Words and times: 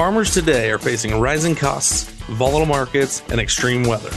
Farmers 0.00 0.32
today 0.32 0.70
are 0.70 0.78
facing 0.78 1.20
rising 1.20 1.54
costs, 1.54 2.04
volatile 2.30 2.64
markets, 2.64 3.22
and 3.28 3.38
extreme 3.38 3.82
weather. 3.82 4.08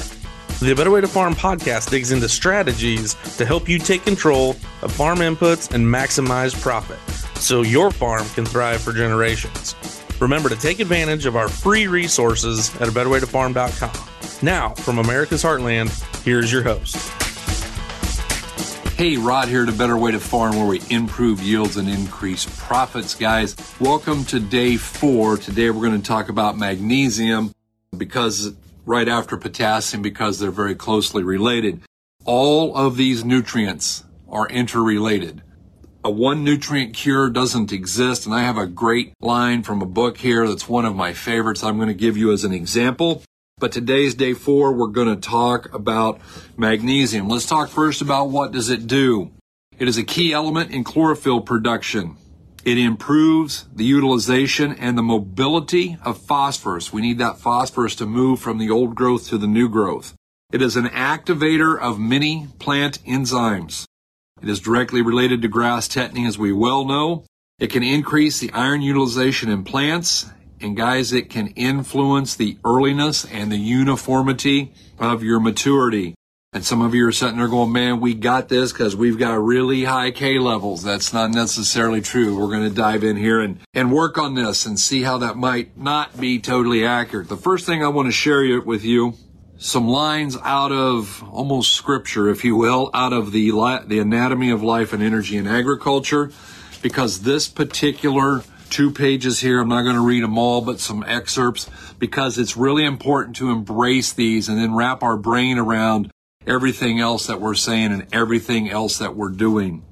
The 0.62 0.73
Better 0.73 0.89
Way 0.89 1.02
to 1.02 1.09
Farm 1.09 1.36
podcast 1.36 1.89
digs 1.89 2.13
into 2.13 2.29
strategies 2.29 3.16
to 3.36 3.46
help 3.46 3.68
you 3.68 3.78
take 3.78 4.05
control 4.05 4.52
of 4.82 4.93
farm 4.93 5.18
inputs 5.18 5.73
and 5.73 5.86
maximize 5.86 6.59
profit 6.61 7.00
so 7.38 7.64
your 7.64 7.91
farm 7.91 8.25
can 8.30 8.46
thrive 8.46 8.82
for 8.82 8.93
generations. 8.93 9.75
Remember 10.21 10.48
to 10.48 10.55
take 10.55 10.80
advantage 10.80 11.25
of 11.25 11.36
our 11.36 11.50
free 11.50 11.88
resources 11.88 12.73
at 12.77 12.88
a 12.88 12.91
betterwaytofarm.com. 12.91 14.07
Now, 14.41 14.70
from 14.70 15.00
America's 15.00 15.43
Heartland, 15.43 15.89
here's 16.23 16.50
your 16.50 16.63
host. 16.63 17.23
Hey, 18.96 19.18
Rod 19.18 19.48
here 19.48 19.66
to 19.66 19.71
Better 19.71 19.98
Way 19.98 20.12
to 20.12 20.20
Farm, 20.20 20.55
where 20.55 20.68
we 20.68 20.80
improve 20.91 21.41
yields 21.41 21.78
and 21.78 21.89
increase 21.89 22.45
profits, 22.59 23.16
guys. 23.16 23.55
Welcome 23.80 24.23
to 24.26 24.40
day 24.40 24.77
four. 24.77 25.36
Today 25.36 25.72
we're 25.72 25.81
going 25.81 26.00
to 26.00 26.08
talk 26.08 26.30
about 26.30 26.59
magnesium 26.59 27.52
because 27.98 28.53
right 28.86 29.09
after 29.09 29.36
potassium, 29.36 30.03
because 30.03 30.38
they're 30.38 30.52
very 30.52 30.76
closely 30.76 31.23
related. 31.23 31.81
All 32.26 32.77
of 32.77 32.95
these 32.95 33.26
nutrients 33.26 34.03
are 34.30 34.48
interrelated. 34.48 35.41
A 36.03 36.12
one 36.12 36.44
nutrient 36.44 36.94
cure 36.94 37.31
doesn't 37.31 37.73
exist, 37.73 38.28
and 38.28 38.36
I 38.36 38.44
have 38.44 38.59
a 38.59 38.67
great 38.67 39.16
line 39.20 39.64
from 39.64 39.81
a 39.81 39.88
book 39.88 40.20
here 40.20 40.48
that's 40.48 40.70
one 40.70 40.86
of 40.86 40.95
my 40.95 41.14
favorites 41.14 41.64
I'm 41.64 41.78
going 41.78 41.88
to 41.88 41.95
give 41.95 42.16
you 42.16 42.31
as 42.31 42.44
an 42.44 42.53
example. 42.53 43.23
But 43.63 43.71
today's 43.71 44.13
day 44.13 44.34
four, 44.34 44.73
we're 44.73 44.88
going 44.88 45.07
to 45.07 45.16
talk 45.16 45.73
about 45.73 46.20
magnesium. 46.57 47.30
Let's 47.30 47.45
talk 47.45 47.70
first 47.70 48.02
about 48.02 48.30
what 48.30 48.52
does 48.52 48.70
it 48.70 48.88
do. 48.88 49.31
It 49.80 49.88
is 49.88 49.98
a 49.98 50.03
key 50.03 50.34
element 50.34 50.71
in 50.71 50.84
chlorophyll 50.84 51.39
production. 51.39 52.17
It 52.66 52.77
improves 52.77 53.66
the 53.73 53.85
utilization 53.85 54.73
and 54.73 54.97
the 54.97 55.02
mobility 55.02 55.97
of 56.03 56.17
phosphorus. 56.17 56.91
We 56.91 57.02
need 57.02 57.19
that 57.19 57.38
phosphorus 57.38 57.95
to 57.95 58.05
move 58.05 58.41
from 58.41 58.58
the 58.58 58.69
old 58.69 58.95
growth 58.95 59.30
to 59.30 59.38
the 59.38 59.47
new 59.47 59.69
growth. 59.69 60.13
It 60.52 60.61
is 60.61 60.75
an 60.75 60.88
activator 60.88 61.80
of 61.80 61.97
many 61.97 62.47
plant 62.59 63.02
enzymes. 63.06 63.85
It 64.41 64.50
is 64.50 64.59
directly 64.59 65.02
related 65.02 65.41
to 65.41 65.47
grass 65.47 65.88
tetany, 65.88 66.28
as 66.28 66.38
we 66.38 66.52
well 66.52 66.83
know. 66.83 67.23
It 67.59 67.67
can 67.67 67.83
increase 67.83 68.39
the 68.39 68.52
iron 68.52 68.81
utilization 68.81 69.50
in 69.50 69.63
plants 69.63 70.25
and 70.64 70.78
guys, 70.78 71.11
it 71.11 71.30
can 71.30 71.47
influence 71.50 72.36
the 72.36 72.58
earliness 72.66 73.25
and 73.25 73.52
the 73.52 73.58
uniformity 73.58 74.73
of 74.97 75.22
your 75.22 75.39
maturity. 75.39 76.16
And 76.53 76.64
some 76.64 76.81
of 76.81 76.94
you 76.94 77.08
are 77.08 77.11
sitting 77.11 77.38
there 77.38 77.47
going, 77.47 77.72
man, 77.72 78.00
we 78.00 78.14
got 78.14 78.47
this 78.47 78.72
because 78.72 78.95
we've 78.95 79.17
got 79.17 79.44
really 79.44 79.86
high 79.86 80.11
K 80.11 80.38
levels. 80.38 80.84
That's 80.84 81.11
not 81.11 81.31
necessarily 81.31 82.00
true. 82.00 82.38
We're 82.38 82.56
going 82.56 82.69
to 82.69 82.75
dive 82.75 83.03
in 83.03 83.17
here 83.17 83.41
and, 83.41 83.59
and 83.73 83.91
work 83.91 84.19
on 84.19 84.36
this 84.36 84.66
and 84.66 84.80
see 84.80 85.02
how 85.02 85.17
that 85.17 85.36
might 85.36 85.75
not 85.75 86.19
be 86.19 86.39
totally 86.39 86.86
accurate. 86.86 87.28
The 87.28 87.38
first 87.38 87.66
thing 87.66 87.84
I 87.84 87.88
want 87.88 88.08
to 88.08 88.11
share 88.11 88.61
with 88.61 88.84
you, 88.84 89.16
some 89.58 89.88
lines 89.88 90.38
out 90.44 90.72
of 90.72 91.23
almost 91.31 91.73
scripture, 91.73 92.30
if 92.30 92.45
you 92.45 92.56
will, 92.56 92.91
out 92.94 93.14
of 93.14 93.31
the, 93.31 93.50
the 93.88 94.00
anatomy 94.00 94.52
of 94.52 94.61
life 94.61 94.94
and 94.94 95.02
energy 95.02 95.38
and 95.38 95.47
agriculture, 95.47 96.31
because 96.84 97.22
this 97.22 97.47
particular 97.47 98.44
two 98.73 98.91
pages 98.91 99.39
here. 99.39 99.61
I'm 99.61 99.69
not 99.69 99.83
going 99.83 99.95
to 99.95 100.05
read 100.05 100.23
them 100.23 100.38
all, 100.38 100.61
but 100.61 100.79
some 100.79 101.03
excerpts 101.07 101.69
because 101.99 102.38
it's 102.38 102.57
really 102.57 102.83
important 102.83 103.35
to 103.38 103.52
embrace 103.52 104.11
these 104.11 104.49
and 104.49 104.57
then 104.57 104.75
wrap 104.75 105.03
our 105.03 105.16
brain 105.16 105.57
around 105.57 106.11
everything 106.47 106.99
else 106.99 107.27
that 107.27 107.39
we're 107.39 107.53
saying 107.53 107.94
and 107.94 108.07
everything 108.11 108.69
else 108.69 108.97
that 108.97 109.16
we're 109.16 109.29
doing. 109.29 109.85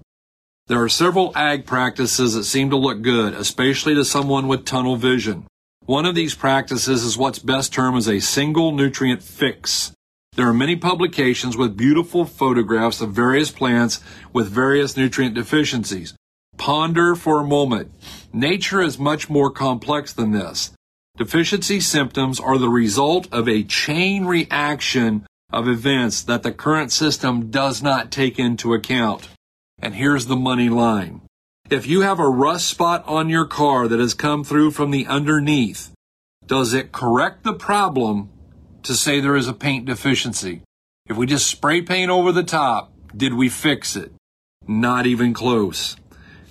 There 0.67 0.81
are 0.81 0.89
several 0.89 1.31
ag 1.35 1.65
practices 1.65 2.33
that 2.33 2.43
seem 2.43 2.69
to 2.71 2.77
look 2.77 3.02
good, 3.02 3.33
especially 3.33 3.93
to 3.95 4.03
someone 4.03 4.47
with 4.47 4.65
tunnel 4.65 4.95
vision. 4.95 5.45
One 5.85 6.05
of 6.05 6.15
these 6.15 6.35
practices 6.35 7.03
is 7.03 7.17
what's 7.17 7.39
best 7.39 7.73
termed 7.73 7.97
as 7.97 8.07
a 8.07 8.19
single 8.19 8.71
nutrient 8.71 9.21
fix. 9.21 9.91
There 10.33 10.47
are 10.47 10.53
many 10.53 10.75
publications 10.75 11.58
with 11.58 11.75
beautiful 11.75 12.25
photographs 12.25 13.02
of 13.02 13.11
various 13.11 13.52
plants 13.52 13.99
with 14.31 14.49
various 14.49 14.95
nutrient 14.95 15.36
deficiencies. 15.36 16.15
Ponder 16.58 17.15
for 17.15 17.39
a 17.39 17.47
moment. 17.47 17.91
Nature 18.33 18.81
is 18.81 18.97
much 18.97 19.30
more 19.30 19.52
complex 19.52 20.14
than 20.14 20.31
this. 20.31 20.71
Deficiency 21.17 21.81
symptoms 21.81 22.39
are 22.39 22.58
the 22.58 22.69
result 22.69 23.27
of 23.31 23.49
a 23.49 23.64
chain 23.64 24.25
reaction 24.25 25.25
of 25.52 25.67
events 25.67 26.23
that 26.23 26.41
the 26.41 26.52
current 26.52 26.93
system 26.93 27.52
does 27.52 27.83
not 27.83 28.09
take 28.09 28.39
into 28.39 28.73
account. 28.73 29.27
And 29.81 29.95
here's 29.95 30.27
the 30.27 30.37
money 30.37 30.70
line. 30.70 31.21
If 31.70 31.86
you 31.86 32.02
have 32.02 32.20
a 32.20 32.30
rust 32.30 32.67
spot 32.67 33.03
on 33.05 33.27
your 33.27 33.45
car 33.45 33.89
that 33.89 33.99
has 33.99 34.14
come 34.14 34.45
through 34.45 34.71
from 34.71 34.91
the 34.91 35.08
underneath, 35.08 35.91
does 36.45 36.73
it 36.73 36.93
correct 36.93 37.43
the 37.43 37.53
problem 37.53 38.30
to 38.83 38.93
say 38.93 39.20
there 39.20 39.36
is 39.36 39.47
a 39.47 39.53
paint 39.53 39.86
deficiency? 39.86 40.61
If 41.05 41.17
we 41.17 41.25
just 41.25 41.47
spray 41.47 41.81
paint 41.81 42.09
over 42.09 42.31
the 42.31 42.43
top, 42.43 42.93
did 43.15 43.33
we 43.33 43.49
fix 43.49 43.97
it? 43.97 44.14
Not 44.67 45.05
even 45.05 45.33
close. 45.33 45.97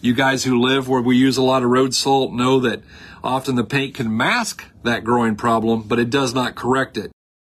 You 0.03 0.15
guys 0.15 0.45
who 0.45 0.59
live 0.59 0.89
where 0.89 1.03
we 1.03 1.19
use 1.19 1.37
a 1.37 1.43
lot 1.43 1.63
of 1.63 1.69
road 1.69 1.95
salt 1.95 2.33
know 2.33 2.59
that 2.61 2.83
often 3.23 3.55
the 3.55 3.65
paint 3.65 3.95
can 3.95 4.17
mask 4.17 4.65
that 4.83 5.05
growing 5.05 5.37
problem, 5.37 5.83
but 5.83 5.99
it 5.99 6.09
does 6.09 6.33
not 6.33 6.55
correct 6.55 6.97
it. 6.97 7.13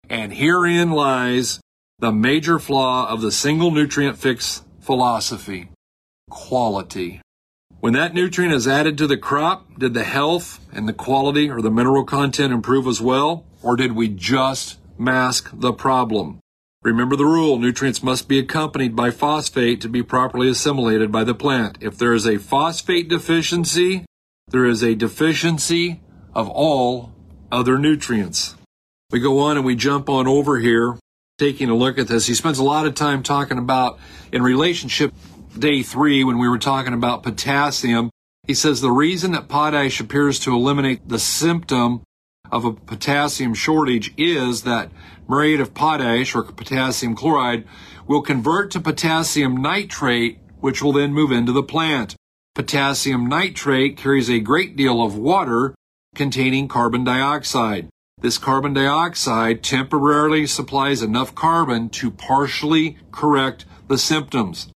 And 0.10 0.34
herein 0.34 0.90
lies 0.92 1.62
the 2.00 2.12
major 2.12 2.58
flaw 2.58 3.08
of 3.08 3.22
the 3.22 3.32
single 3.32 3.70
nutrient 3.70 4.18
fix 4.18 4.64
philosophy 4.80 5.70
quality. 6.32 7.22
When 7.80 7.94
that 7.94 8.16
nutrient 8.16 8.54
is 8.54 8.68
added 8.68 8.98
to 8.98 9.08
the 9.08 9.18
crop, 9.18 9.78
did 9.78 9.94
the 9.94 10.04
health 10.04 10.60
and 10.74 10.88
the 10.88 10.94
quality 10.94 11.50
or 11.50 11.62
the 11.62 11.70
mineral 11.70 12.06
content 12.06 12.54
improve 12.54 12.88
as 12.88 13.00
well? 13.00 13.46
Or 13.62 13.76
did 13.76 13.92
we 13.92 14.08
just 14.08 14.80
mask 14.98 15.52
the 15.54 15.74
problem? 15.74 16.41
Remember 16.84 17.16
the 17.16 17.26
rule, 17.26 17.60
nutrients 17.60 18.02
must 18.02 18.28
be 18.28 18.40
accompanied 18.40 18.96
by 18.96 19.12
phosphate 19.12 19.82
to 19.82 19.90
be 19.90 20.02
properly 20.02 20.50
assimilated 20.50 21.12
by 21.12 21.24
the 21.24 21.36
plant. 21.36 21.78
If 21.80 21.96
there 21.96 22.12
is 22.12 22.26
a 22.26 22.40
phosphate 22.40 23.08
deficiency, 23.08 24.04
there 24.48 24.66
is 24.66 24.82
a 24.82 24.96
deficiency 24.96 26.02
of 26.34 26.50
all 26.50 27.14
other 27.52 27.78
nutrients. 27.78 28.56
We 29.12 29.20
go 29.20 29.38
on 29.40 29.58
and 29.58 29.66
we 29.66 29.76
jump 29.76 30.10
on 30.10 30.28
over 30.28 30.58
here, 30.58 30.98
taking 31.38 31.70
a 31.70 31.76
look 31.76 32.00
at 32.00 32.08
this. 32.08 32.26
He 32.26 32.34
spends 32.34 32.58
a 32.58 32.64
lot 32.64 32.88
of 32.88 32.96
time 32.96 33.22
talking 33.22 33.60
about 33.60 34.00
in 34.32 34.42
relationship 34.42 35.14
day 35.58 35.84
three 35.84 36.24
when 36.24 36.40
we 36.40 36.50
were 36.50 36.58
talking 36.58 36.94
about 36.94 37.22
potassium. 37.22 38.10
He 38.48 38.56
says 38.56 38.82
the 38.82 38.90
reason 38.90 39.34
that 39.34 39.48
potash 39.48 40.00
appears 40.00 40.40
to 40.40 40.56
eliminate 40.56 41.08
the 41.08 41.20
symptom 41.20 42.02
of 42.52 42.66
a 42.66 42.74
potassium 42.74 43.54
shortage 43.54 44.14
is 44.18 44.64
that 44.64 44.92
muriate 45.32 45.62
of 45.62 45.74
potash 45.74 46.36
or 46.36 46.44
potassium 46.44 47.16
chloride 47.16 47.66
will 48.06 48.22
convert 48.22 48.70
to 48.70 48.82
potassium 48.82 49.56
nitrate, 49.62 50.40
which 50.60 50.84
will 50.84 50.92
then 50.92 51.14
move 51.14 51.32
into 51.32 51.54
the 51.54 51.64
plant. 51.64 52.16
Potassium 52.54 53.28
nitrate 53.28 53.96
carries 53.96 54.30
a 54.30 54.42
great 54.42 54.76
deal 54.76 55.02
of 55.02 55.18
water 55.18 55.74
containing 56.14 56.68
carbon 56.68 57.06
dioxide. 57.06 57.88
This 58.20 58.38
carbon 58.38 58.74
dioxide 58.74 59.64
temporarily 59.64 60.46
supplies 60.46 61.02
enough 61.02 61.34
carbon 61.34 61.90
to 61.92 62.12
partially 62.12 62.98
correct 63.12 63.66
the 63.88 63.98
symptoms. 63.98 64.68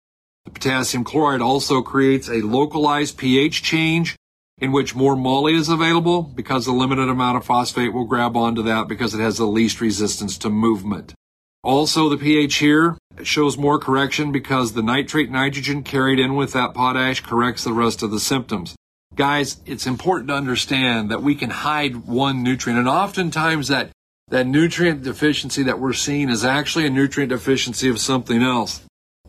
The 0.45 0.53
potassium 0.53 1.03
chloride 1.03 1.43
also 1.43 1.83
creates 1.83 2.29
a 2.29 2.43
localized 2.43 3.19
pH 3.19 3.63
change 3.65 4.15
in 4.59 4.73
which 4.73 4.95
more 4.95 5.17
moly 5.17 5.55
is 5.55 5.69
available 5.69 6.23
because 6.23 6.65
the 6.65 6.73
limited 6.73 7.09
amount 7.09 7.37
of 7.37 7.45
phosphate 7.45 7.93
will 7.93 8.05
grab 8.05 8.37
onto 8.37 8.63
that 8.63 8.89
because 8.89 9.15
it 9.15 9.21
has 9.21 9.39
the 9.39 9.47
least 9.47 9.81
resistance 9.81 10.39
to 10.39 10.49
movement. 10.49 11.15
Also, 11.63 12.09
the 12.09 12.19
pH 12.19 12.57
here 12.57 12.99
shows 13.23 13.57
more 13.57 13.79
correction 13.79 14.31
because 14.31 14.73
the 14.73 14.83
nitrate 14.83 15.31
nitrogen 15.31 15.83
carried 15.83 16.19
in 16.19 16.35
with 16.35 16.53
that 16.53 16.75
potash 16.75 17.21
corrects 17.21 17.65
the 17.65 17.73
rest 17.73 18.03
of 18.03 18.11
the 18.11 18.21
symptoms. 18.21 18.77
Guys, 19.15 19.61
it's 19.65 19.87
important 19.87 20.29
to 20.29 20.35
understand 20.35 21.11
that 21.11 21.23
we 21.23 21.35
can 21.35 21.51
hide 21.51 22.07
one 22.07 22.43
nutrient 22.43 22.79
and 22.79 22.89
oftentimes 22.89 23.69
that 23.69 23.91
that 24.29 24.47
nutrient 24.47 25.03
deficiency 25.03 25.63
that 25.63 25.79
we're 25.79 25.93
seeing 25.93 26.29
is 26.29 26.45
actually 26.45 26.87
a 26.87 26.91
nutrient 26.91 27.31
deficiency 27.31 27.89
of 27.89 28.01
something 28.01 28.43
else. 28.43 28.83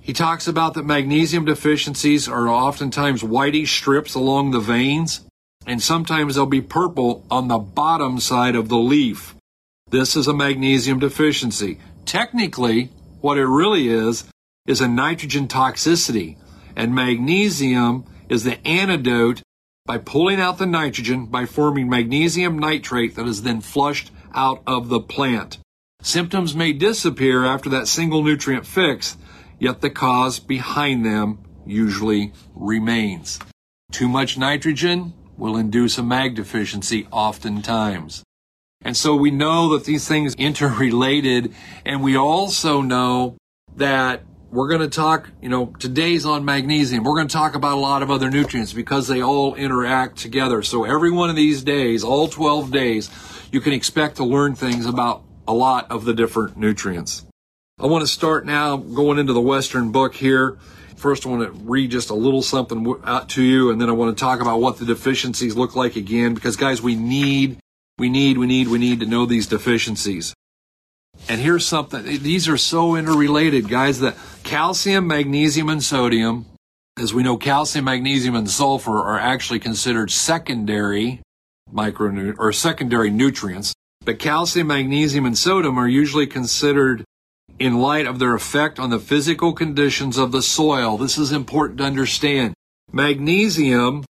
He 0.06 0.14
talks 0.14 0.48
about 0.48 0.76
that 0.76 0.86
magnesium 0.86 1.46
deficiencies 1.46 2.28
are 2.28 2.48
oftentimes 2.48 3.24
whitish 3.24 3.76
strips 3.76 4.14
along 4.14 4.52
the 4.52 4.60
veins, 4.60 5.22
and 5.66 5.82
sometimes 5.82 6.36
they'll 6.36 6.46
be 6.46 6.62
purple 6.62 7.26
on 7.32 7.48
the 7.48 7.58
bottom 7.58 8.20
side 8.20 8.54
of 8.56 8.70
the 8.70 8.78
leaf. 8.78 9.36
This 9.90 10.16
is 10.16 10.28
a 10.28 10.34
magnesium 10.34 11.00
deficiency. 11.00 11.80
Technically, 12.06 12.92
what 13.22 13.40
it 13.40 13.48
really 13.48 13.88
is, 13.88 14.26
is 14.68 14.80
a 14.80 14.88
nitrogen 14.88 15.48
toxicity, 15.48 16.38
and 16.76 16.94
magnesium 16.94 18.06
is 18.30 18.44
the 18.44 18.64
antidote 18.68 19.42
by 19.88 19.98
pulling 19.98 20.40
out 20.40 20.60
the 20.60 20.68
nitrogen 20.68 21.26
by 21.26 21.48
forming 21.48 21.90
magnesium 21.90 22.60
nitrate 22.60 23.16
that 23.16 23.26
is 23.26 23.42
then 23.42 23.60
flushed 23.60 24.12
out 24.36 24.62
of 24.68 24.90
the 24.90 25.00
plant. 25.00 25.58
Symptoms 26.04 26.54
may 26.54 26.74
disappear 26.74 27.44
after 27.44 27.72
that 27.72 27.88
single 27.88 28.22
nutrient 28.22 28.68
fix, 28.68 29.18
yet 29.60 29.82
the 29.82 29.90
cause 29.90 30.40
behind 30.40 31.06
them 31.06 31.40
usually 31.66 32.34
remains. 32.54 33.40
Too 33.92 34.08
much 34.08 34.38
nitrogen 34.38 35.14
will 35.38 35.58
induce 35.58 35.98
a 35.98 36.04
mag 36.04 36.36
deficiency 36.36 37.08
oftentimes. 37.12 38.24
And 38.82 38.96
so 38.96 39.16
we 39.16 39.32
know 39.32 39.70
that 39.74 39.86
these 39.86 40.08
things 40.08 40.36
interrelated 40.38 41.54
and 41.86 42.04
we 42.04 42.16
also 42.16 42.82
know 42.82 43.38
that 43.76 44.24
we're 44.52 44.70
going 44.70 44.82
to 44.82 44.88
talk, 44.88 45.30
you 45.42 45.50
know, 45.50 45.74
today's 45.80 46.26
on 46.26 46.46
magnesium. 46.46 47.04
We're 47.04 47.16
going 47.16 47.28
to 47.28 47.34
talk 47.34 47.56
about 47.56 47.74
a 47.74 47.82
lot 47.82 48.02
of 48.02 48.10
other 48.10 48.30
nutrients 48.30 48.72
because 48.72 49.08
they 49.08 49.22
all 49.22 49.54
interact 49.56 50.18
together. 50.18 50.62
So 50.64 50.86
every 50.86 51.12
one 51.12 51.30
of 51.30 51.36
these 51.36 51.62
days, 51.62 52.04
all 52.06 52.30
12 52.30 52.72
days, 52.72 53.10
you 53.52 53.60
can 53.60 53.74
expect 53.74 54.16
to 54.18 54.24
learn 54.24 54.56
things 54.56 54.86
about 54.86 55.24
a 55.46 55.54
lot 55.54 55.92
of 55.92 56.06
the 56.06 56.14
different 56.14 56.56
nutrients. 56.56 57.25
I 57.78 57.88
want 57.88 58.04
to 58.04 58.08
start 58.08 58.46
now 58.46 58.78
going 58.78 59.20
into 59.20 59.34
the 59.34 59.42
Western 59.42 59.92
book 59.92 60.16
here. 60.16 60.58
First, 60.96 61.26
I 61.26 61.30
want 61.30 61.44
to 61.44 61.52
read 61.52 61.92
just 61.92 62.10
a 62.10 62.14
little 62.14 62.42
something 62.42 62.96
out 63.04 63.28
to 63.32 63.44
you, 63.44 63.70
and 63.70 63.82
then 63.82 63.90
I 63.90 63.92
want 63.92 64.18
to 64.18 64.20
talk 64.20 64.40
about 64.40 64.62
what 64.62 64.78
the 64.78 64.86
deficiencies 64.86 65.58
look 65.58 65.76
like 65.76 65.98
again, 65.98 66.34
because 66.34 66.56
guys, 66.56 66.82
we 66.82 66.96
need, 66.96 67.58
we 67.98 68.10
need, 68.10 68.38
we 68.38 68.48
need, 68.48 68.70
we 68.70 68.78
need 68.78 69.02
to 69.02 69.06
know 69.06 69.26
these 69.26 69.46
deficiencies. 69.46 70.34
And 71.28 71.42
here's 71.42 71.66
something, 71.68 72.02
these 72.04 72.48
are 72.48 72.58
so 72.58 72.96
interrelated, 72.96 73.68
guys, 73.68 74.00
that 74.00 74.16
calcium, 74.44 75.06
magnesium, 75.06 75.68
and 75.68 75.84
sodium, 75.84 76.46
as 76.98 77.14
we 77.14 77.24
know, 77.24 77.36
calcium, 77.36 77.86
magnesium, 77.86 78.36
and 78.36 78.50
sulfur 78.50 79.00
are 79.00 79.20
actually 79.20 79.60
considered 79.60 80.12
secondary 80.12 81.22
micronutrients 81.74 82.40
or 82.40 82.54
secondary 82.54 83.10
nutrients. 83.10 83.74
But 84.06 84.18
calcium, 84.18 84.68
magnesium, 84.68 85.26
and 85.26 85.38
sodium 85.38 85.78
are 85.78 85.90
usually 85.90 86.26
considered 86.26 87.04
in 87.60 87.80
light 87.80 88.06
of 88.06 88.20
their 88.20 88.34
effect 88.34 88.80
on 88.80 88.90
the 88.90 89.00
physical 89.00 89.54
conditions 89.54 90.18
of 90.18 90.32
the 90.32 90.42
soil. 90.42 90.98
This 90.98 91.18
is 91.18 91.32
important 91.32 91.80
to 91.80 91.86
understand. 91.86 92.54
Magnesium 92.92 94.06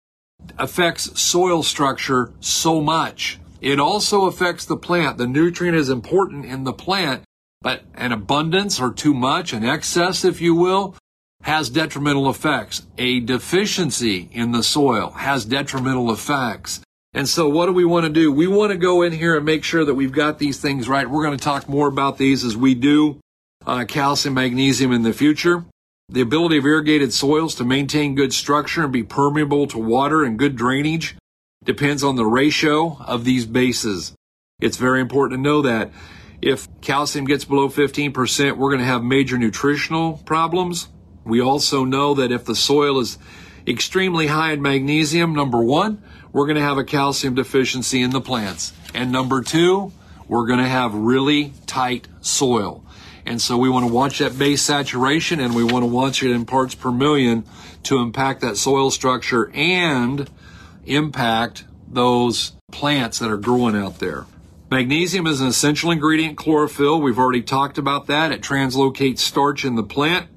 affects 0.57 1.19
soil 1.19 1.63
structure 1.63 2.31
so 2.39 2.81
much. 2.81 3.39
It 3.59 3.79
also 3.79 4.25
affects 4.25 4.65
the 4.65 4.77
plant. 4.77 5.17
The 5.17 5.27
nutrient 5.27 5.77
is 5.77 5.89
important 5.89 6.45
in 6.45 6.63
the 6.63 6.73
plant, 6.73 7.23
but 7.61 7.83
an 7.93 8.11
abundance 8.11 8.79
or 8.79 8.91
too 8.91 9.13
much, 9.13 9.53
an 9.53 9.63
excess, 9.63 10.25
if 10.25 10.41
you 10.41 10.55
will, 10.55 10.95
has 11.43 11.69
detrimental 11.69 12.29
effects. 12.29 12.87
A 12.97 13.19
deficiency 13.19 14.29
in 14.31 14.51
the 14.51 14.63
soil 14.63 15.11
has 15.11 15.45
detrimental 15.45 16.11
effects. 16.11 16.81
And 17.13 17.27
so 17.27 17.49
what 17.49 17.65
do 17.65 17.73
we 17.73 17.85
want 17.85 18.05
to 18.05 18.11
do? 18.11 18.31
We 18.31 18.47
want 18.47 18.71
to 18.71 18.77
go 18.77 19.01
in 19.01 19.11
here 19.11 19.35
and 19.35 19.45
make 19.45 19.63
sure 19.63 19.83
that 19.83 19.95
we've 19.95 20.11
got 20.11 20.39
these 20.39 20.59
things 20.59 20.87
right. 20.87 21.09
We're 21.09 21.23
going 21.23 21.37
to 21.37 21.43
talk 21.43 21.67
more 21.67 21.87
about 21.87 22.17
these 22.17 22.43
as 22.43 22.55
we 22.55 22.73
do 22.73 23.20
uh, 23.65 23.85
calcium, 23.85 24.35
magnesium 24.35 24.91
in 24.91 25.03
the 25.03 25.13
future. 25.13 25.65
The 26.09 26.21
ability 26.21 26.57
of 26.57 26.65
irrigated 26.65 27.13
soils 27.13 27.55
to 27.55 27.63
maintain 27.63 28.15
good 28.15 28.33
structure 28.33 28.83
and 28.83 28.91
be 28.91 29.03
permeable 29.03 29.67
to 29.67 29.77
water 29.77 30.23
and 30.23 30.37
good 30.37 30.55
drainage 30.55 31.15
depends 31.63 32.03
on 32.03 32.15
the 32.15 32.25
ratio 32.25 32.97
of 33.01 33.23
these 33.23 33.45
bases. 33.45 34.13
It's 34.59 34.77
very 34.77 34.99
important 34.99 35.37
to 35.37 35.41
know 35.41 35.61
that 35.61 35.91
if 36.41 36.67
calcium 36.81 37.25
gets 37.25 37.45
below 37.45 37.69
15%, 37.69 38.57
we're 38.57 38.69
going 38.69 38.79
to 38.79 38.85
have 38.85 39.03
major 39.03 39.37
nutritional 39.37 40.17
problems. 40.25 40.89
We 41.23 41.39
also 41.39 41.85
know 41.85 42.15
that 42.15 42.31
if 42.31 42.45
the 42.45 42.55
soil 42.55 42.99
is 42.99 43.17
extremely 43.67 44.27
high 44.27 44.53
in 44.53 44.61
magnesium, 44.61 45.33
number 45.33 45.63
one, 45.63 46.01
we're 46.33 46.45
going 46.45 46.57
to 46.57 46.63
have 46.63 46.77
a 46.77 46.83
calcium 46.83 47.35
deficiency 47.35 48.01
in 48.01 48.09
the 48.09 48.21
plants. 48.21 48.73
And 48.93 49.11
number 49.11 49.41
two, 49.41 49.93
we're 50.27 50.47
going 50.47 50.59
to 50.59 50.67
have 50.67 50.93
really 50.93 51.53
tight 51.67 52.07
soil. 52.21 52.83
And 53.25 53.41
so 53.41 53.57
we 53.57 53.69
want 53.69 53.87
to 53.87 53.93
watch 53.93 54.19
that 54.19 54.37
base 54.37 54.61
saturation 54.61 55.39
and 55.39 55.55
we 55.55 55.63
want 55.63 55.83
to 55.83 55.87
watch 55.87 56.23
it 56.23 56.31
in 56.31 56.45
parts 56.45 56.75
per 56.75 56.91
million 56.91 57.45
to 57.83 57.99
impact 57.99 58.41
that 58.41 58.57
soil 58.57 58.91
structure 58.91 59.51
and 59.53 60.29
impact 60.85 61.65
those 61.87 62.53
plants 62.71 63.19
that 63.19 63.29
are 63.29 63.37
growing 63.37 63.75
out 63.75 63.99
there. 63.99 64.25
Magnesium 64.69 65.27
is 65.27 65.41
an 65.41 65.47
essential 65.47 65.91
ingredient 65.91 66.37
chlorophyll. 66.37 67.01
We've 67.01 67.19
already 67.19 67.41
talked 67.41 67.77
about 67.77 68.07
that. 68.07 68.31
It 68.31 68.41
translocates 68.41 69.19
starch 69.19 69.65
in 69.65 69.75
the 69.75 69.83
plant. 69.83 70.27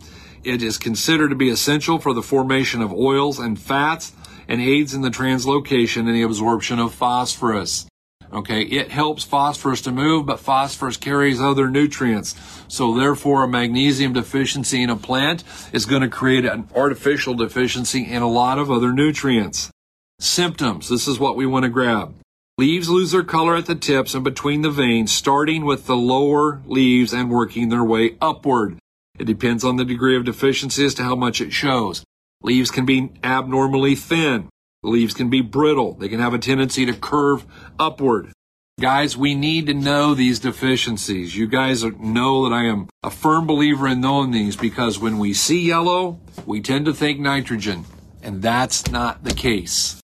It 0.43 0.63
is 0.63 0.77
considered 0.77 1.29
to 1.29 1.37
be 1.37 1.51
essential 1.51 1.99
for 1.99 2.13
the 2.13 2.23
formation 2.23 2.83
of 2.83 2.93
oils 2.93 3.39
and 3.39 3.59
fats 3.59 4.13
and 4.49 4.61
aids 4.61 4.93
in 4.93 5.03
the 5.03 5.09
translocation 5.09 6.01
and 6.01 6.15
the 6.15 6.23
absorption 6.23 6.79
of 6.79 6.93
phosphorus. 6.93 7.87
Okay, 8.35 8.63
it 8.63 8.91
helps 8.91 9.23
phosphorus 9.23 9.81
to 9.83 9.93
move, 9.93 10.27
but 10.27 10.41
phosphorus 10.41 10.97
carries 10.97 11.41
other 11.41 11.71
nutrients. 11.71 12.35
So 12.67 12.93
therefore, 12.93 13.45
a 13.45 13.49
magnesium 13.49 14.13
deficiency 14.13 14.83
in 14.83 14.91
a 14.91 14.97
plant 14.97 15.45
is 15.73 15.87
going 15.87 16.03
to 16.03 16.09
create 16.09 16.45
an 16.45 16.69
artificial 16.75 17.35
deficiency 17.35 18.03
in 18.11 18.23
a 18.23 18.29
lot 18.29 18.59
of 18.59 18.73
other 18.73 18.93
nutrients. 18.93 19.71
Symptoms. 20.19 20.89
This 20.89 21.07
is 21.07 21.21
what 21.21 21.37
we 21.37 21.47
want 21.47 21.63
to 21.63 21.69
grab. 21.69 22.15
Leaves 22.59 22.89
lose 22.89 23.13
their 23.13 23.23
color 23.23 23.55
at 23.55 23.67
the 23.67 23.75
tips 23.77 24.15
and 24.15 24.25
between 24.25 24.63
the 24.63 24.71
veins, 24.71 25.13
starting 25.13 25.65
with 25.65 25.87
the 25.87 25.97
lower 25.97 26.61
leaves 26.67 27.13
and 27.13 27.31
working 27.31 27.69
their 27.69 27.85
way 27.85 28.17
upward. 28.21 28.79
It 29.17 29.25
depends 29.25 29.63
on 29.63 29.77
the 29.77 29.85
degree 29.85 30.17
of 30.17 30.25
deficiency 30.25 30.85
as 30.85 30.95
to 30.95 31.05
how 31.05 31.15
much 31.15 31.41
it 31.41 31.53
shows. 31.53 32.03
Leaves 32.43 32.73
can 32.73 32.85
be 32.85 33.11
abnormally 33.23 33.95
thin. 33.95 34.49
Leaves 34.85 35.15
can 35.15 35.31
be 35.31 35.41
brittle. 35.41 35.95
They 35.95 36.09
can 36.09 36.21
have 36.21 36.35
a 36.35 36.39
tendency 36.39 36.85
to 36.87 36.93
curve 36.93 37.47
upward. 37.79 38.33
Guys, 38.81 39.17
we 39.17 39.35
need 39.35 39.67
to 39.67 39.75
know 39.75 40.15
these 40.15 40.41
deficiencies. 40.41 41.37
You 41.37 41.47
guys 41.47 41.85
know 41.85 42.49
that 42.49 42.55
I 42.55 42.65
am 42.65 42.89
a 43.03 43.11
firm 43.11 43.47
believer 43.47 43.87
in 43.87 44.01
knowing 44.01 44.33
these 44.33 44.57
because 44.57 44.99
when 44.99 45.19
we 45.19 45.33
see 45.33 45.61
yellow, 45.61 46.19
we 46.45 46.61
tend 46.61 46.87
to 46.87 46.93
think 46.93 47.21
nitrogen, 47.21 47.85
and 48.23 48.43
that's 48.43 48.91
not 48.91 49.23
the 49.23 49.33
case. 49.33 50.01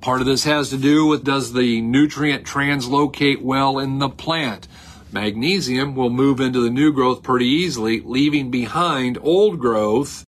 Part 0.00 0.20
of 0.20 0.26
this 0.26 0.44
has 0.44 0.70
to 0.70 0.78
do 0.78 1.06
with 1.06 1.22
does 1.22 1.52
the 1.52 1.80
nutrient 1.80 2.46
translocate 2.46 3.42
well 3.42 3.78
in 3.78 3.98
the 3.98 4.08
plant? 4.08 4.68
Magnesium 5.12 5.94
will 5.94 6.10
move 6.10 6.40
into 6.40 6.60
the 6.60 6.70
new 6.70 6.92
growth 6.92 7.22
pretty 7.22 7.46
easily, 7.46 8.00
leaving 8.00 8.50
behind 8.50 9.18
old 9.22 9.60
growth 9.60 10.24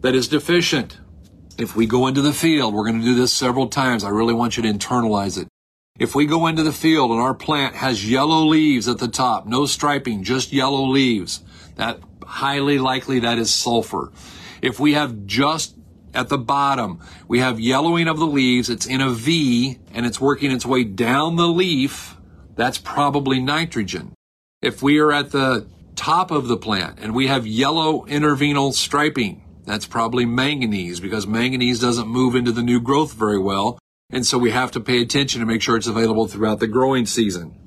that 0.00 0.14
is 0.14 0.28
deficient. 0.28 0.98
If 1.58 1.74
we 1.74 1.86
go 1.86 2.06
into 2.06 2.22
the 2.22 2.32
field, 2.32 2.72
we're 2.72 2.84
going 2.84 3.00
to 3.00 3.04
do 3.04 3.16
this 3.16 3.32
several 3.32 3.66
times. 3.66 4.04
I 4.04 4.10
really 4.10 4.32
want 4.32 4.56
you 4.56 4.62
to 4.62 4.72
internalize 4.72 5.36
it. 5.36 5.48
If 5.98 6.14
we 6.14 6.24
go 6.24 6.46
into 6.46 6.62
the 6.62 6.72
field 6.72 7.10
and 7.10 7.20
our 7.20 7.34
plant 7.34 7.74
has 7.74 8.08
yellow 8.08 8.44
leaves 8.44 8.86
at 8.86 8.98
the 8.98 9.08
top, 9.08 9.44
no 9.46 9.66
striping, 9.66 10.22
just 10.22 10.52
yellow 10.52 10.84
leaves, 10.84 11.42
that 11.74 11.98
highly 12.24 12.78
likely 12.78 13.18
that 13.20 13.38
is 13.38 13.52
sulfur. 13.52 14.12
If 14.62 14.78
we 14.78 14.92
have 14.92 15.26
just 15.26 15.74
at 16.14 16.28
the 16.28 16.38
bottom, 16.38 17.00
we 17.26 17.40
have 17.40 17.58
yellowing 17.58 18.06
of 18.06 18.20
the 18.20 18.26
leaves, 18.26 18.70
it's 18.70 18.86
in 18.86 19.00
a 19.00 19.10
V 19.10 19.78
and 19.92 20.06
it's 20.06 20.20
working 20.20 20.52
its 20.52 20.64
way 20.64 20.84
down 20.84 21.34
the 21.34 21.48
leaf, 21.48 22.16
that's 22.54 22.78
probably 22.78 23.40
nitrogen. 23.40 24.14
If 24.62 24.80
we 24.80 24.98
are 24.98 25.10
at 25.10 25.32
the 25.32 25.66
top 25.96 26.30
of 26.30 26.46
the 26.46 26.56
plant 26.56 27.00
and 27.00 27.12
we 27.12 27.26
have 27.26 27.48
yellow 27.48 28.06
interveinal 28.06 28.72
striping, 28.72 29.42
that's 29.68 29.86
probably 29.86 30.24
manganese 30.24 30.98
because 30.98 31.26
manganese 31.26 31.78
doesn't 31.78 32.08
move 32.08 32.34
into 32.34 32.52
the 32.52 32.62
new 32.62 32.80
growth 32.80 33.12
very 33.12 33.38
well. 33.38 33.78
And 34.10 34.26
so 34.26 34.38
we 34.38 34.50
have 34.50 34.70
to 34.72 34.80
pay 34.80 35.02
attention 35.02 35.40
to 35.40 35.46
make 35.46 35.60
sure 35.60 35.76
it's 35.76 35.86
available 35.86 36.26
throughout 36.26 36.60
the 36.60 36.66
growing 36.66 37.04
season. 37.04 37.58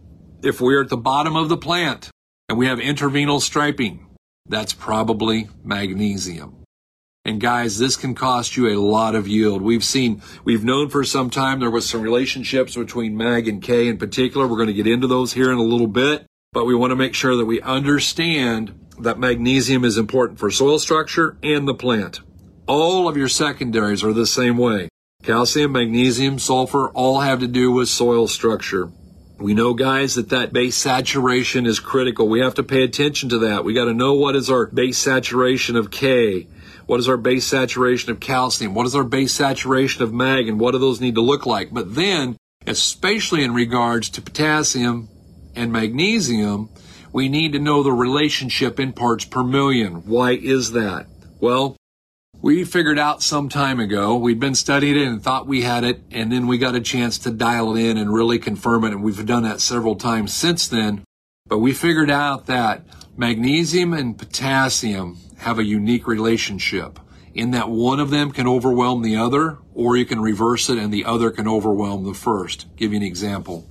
If 0.42 0.60
we're 0.60 0.82
at 0.82 0.90
the 0.90 0.98
bottom 0.98 1.36
of 1.36 1.50
the 1.50 1.58
plant 1.58 2.10
and 2.50 2.58
we 2.58 2.66
have 2.66 2.80
interveinal 2.80 3.40
striping, 3.40 4.08
that's 4.50 4.74
probably 4.74 5.50
magnesium. 5.64 6.64
And 7.24 7.40
guys, 7.40 7.78
this 7.78 7.96
can 7.96 8.16
cost 8.16 8.58
you 8.58 8.70
a 8.70 8.82
lot 8.82 9.14
of 9.14 9.28
yield. 9.28 9.62
We've 9.62 9.84
seen, 9.84 10.24
we've 10.44 10.64
known 10.64 10.90
for 10.90 11.04
some 11.04 11.30
time 11.30 11.60
there 11.60 11.70
was 11.70 11.88
some 11.88 12.02
relationships 12.02 12.76
between 12.76 13.16
mag 13.16 13.48
and 13.48 13.62
K 13.62 13.88
in 13.88 14.00
particular. 14.00 14.48
We're 14.48 14.56
going 14.56 14.68
to 14.68 14.74
get 14.74 14.88
into 14.88 15.06
those 15.06 15.34
here 15.34 15.52
in 15.52 15.60
a 15.60 15.64
little 15.64 15.86
bit, 15.86 16.26
but 16.52 16.66
we 16.66 16.74
want 16.74 16.90
to 16.90 16.96
make 16.96 17.14
sure 17.14 17.36
that 17.36 17.46
we 17.46 17.62
understand 17.62 18.74
that 19.04 19.20
magnesium 19.20 19.84
is 19.84 19.98
important 19.98 20.40
for 20.40 20.52
soil 20.52 20.80
structure 20.80 21.38
and 21.44 21.68
the 21.68 21.74
plant. 21.74 22.22
All 22.68 23.08
of 23.08 23.18
your 23.18 23.28
secondaries 23.28 24.04
are 24.04 24.14
the 24.14 24.26
same 24.26 24.58
way. 24.58 24.90
Calcium, 25.24 25.74
magnesium, 25.74 26.40
sulfur 26.40 26.90
all 26.90 27.20
have 27.20 27.40
to 27.40 27.48
do 27.48 27.72
with 27.72 27.90
soil 27.90 28.28
structure. 28.28 28.92
We 29.38 29.54
know, 29.54 29.74
guys, 29.74 30.16
that 30.16 30.30
that 30.30 30.54
base 30.54 30.76
saturation 30.76 31.66
is 31.66 31.80
critical. 31.80 32.28
We 32.28 32.42
have 32.42 32.54
to 32.56 32.64
pay 32.64 32.84
attention 32.84 33.30
to 33.30 33.40
that. 33.40 33.64
We 33.64 33.74
got 33.74 33.86
to 33.86 33.94
know 33.94 34.14
what 34.14 34.36
is 34.36 34.50
our 34.50 34.68
base 34.68 35.00
saturation 35.00 35.76
of 35.76 35.90
K. 35.90 36.48
What 36.86 37.00
is 37.00 37.10
our 37.10 37.18
base 37.18 37.48
saturation 37.48 38.12
of 38.12 38.20
calcium? 38.20 38.74
What 38.76 38.86
is 38.86 38.96
our 38.96 39.04
base 39.04 39.34
saturation 39.34 40.04
of 40.04 40.14
mag? 40.14 40.48
And 40.48 40.60
what 40.60 40.72
do 40.72 40.78
those 40.78 41.02
need 41.02 41.16
to 41.16 41.22
look 41.22 41.46
like? 41.46 41.72
But 41.72 41.96
then, 41.96 42.38
especially 42.68 43.44
in 43.44 43.54
regards 43.54 44.10
to 44.12 44.22
potassium 44.22 45.10
and 45.56 45.72
magnesium, 45.72 46.70
we 47.14 47.30
need 47.30 47.54
to 47.54 47.60
know 47.60 47.84
the 47.84 47.92
relationship 47.92 48.80
in 48.80 48.94
parts 48.94 49.26
per 49.26 49.44
million. 49.44 50.06
Why 50.08 50.32
is 50.32 50.72
that? 50.72 51.08
Well, 51.40 51.76
we 52.42 52.64
figured 52.64 52.98
out 52.98 53.22
some 53.22 53.50
time 53.50 53.80
ago. 53.80 54.16
We'd 54.16 54.40
been 54.40 54.56
studying 54.56 54.98
it 54.98 55.08
and 55.08 55.22
thought 55.22 55.46
we 55.48 55.62
had 55.62 55.84
it, 55.84 56.02
and 56.12 56.32
then 56.32 56.48
we 56.48 56.58
got 56.58 56.76
a 56.76 56.82
chance 56.82 57.18
to 57.20 57.32
dial 57.32 57.76
it 57.76 57.82
in 57.82 57.98
and 57.98 58.14
really 58.14 58.40
confirm 58.40 58.84
it, 58.84 58.94
and 58.94 59.04
we've 59.04 59.26
done 59.26 59.44
that 59.44 59.62
several 59.62 59.96
times 59.96 60.34
since 60.34 60.68
then. 60.68 61.04
But 61.48 61.60
we 61.60 61.74
figured 61.74 62.10
out 62.10 62.46
that 62.48 62.84
magnesium 63.18 63.94
and 63.94 64.18
potassium 64.18 65.18
have 65.40 65.60
a 65.60 65.64
unique 65.66 66.08
relationship. 66.08 67.00
in 67.34 67.52
that 67.52 67.70
one 67.70 68.00
of 68.00 68.10
them 68.10 68.32
can 68.32 68.48
overwhelm 68.48 69.02
the 69.02 69.16
other, 69.16 69.58
or 69.74 69.96
you 69.96 70.06
can 70.06 70.20
reverse 70.20 70.70
it 70.70 70.78
and 70.78 70.94
the 70.94 71.06
other 71.06 71.32
can 71.32 71.48
overwhelm 71.48 72.04
the 72.04 72.14
first. 72.14 72.66
give 72.76 72.92
you 72.92 72.98
an 72.98 73.04
example. 73.04 73.66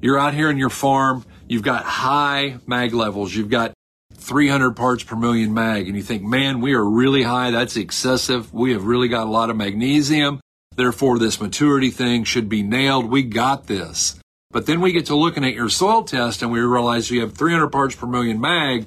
You're 0.00 0.18
out 0.18 0.34
here 0.34 0.50
in 0.50 0.58
your 0.58 0.70
farm, 0.70 1.24
you've 1.48 1.62
got 1.62 1.84
high 1.84 2.58
mag 2.66 2.92
levels, 2.92 3.34
you've 3.34 3.50
got 3.50 3.72
300 4.14 4.76
parts 4.76 5.04
per 5.04 5.16
million 5.16 5.54
mag, 5.54 5.86
and 5.86 5.96
you 5.96 6.02
think, 6.02 6.22
man, 6.22 6.60
we 6.60 6.74
are 6.74 6.84
really 6.84 7.22
high, 7.22 7.50
that's 7.50 7.76
excessive, 7.76 8.52
we 8.52 8.72
have 8.72 8.84
really 8.84 9.08
got 9.08 9.26
a 9.26 9.30
lot 9.30 9.50
of 9.50 9.56
magnesium, 9.56 10.40
therefore 10.74 11.18
this 11.18 11.40
maturity 11.40 11.90
thing 11.90 12.24
should 12.24 12.48
be 12.48 12.62
nailed, 12.62 13.10
we 13.10 13.22
got 13.22 13.66
this. 13.66 14.18
But 14.50 14.66
then 14.66 14.80
we 14.80 14.92
get 14.92 15.06
to 15.06 15.16
looking 15.16 15.44
at 15.44 15.54
your 15.54 15.68
soil 15.68 16.02
test 16.02 16.40
and 16.40 16.50
we 16.50 16.60
realize 16.60 17.10
you 17.10 17.20
have 17.20 17.34
300 17.34 17.68
parts 17.68 17.94
per 17.94 18.06
million 18.06 18.40
mag, 18.40 18.86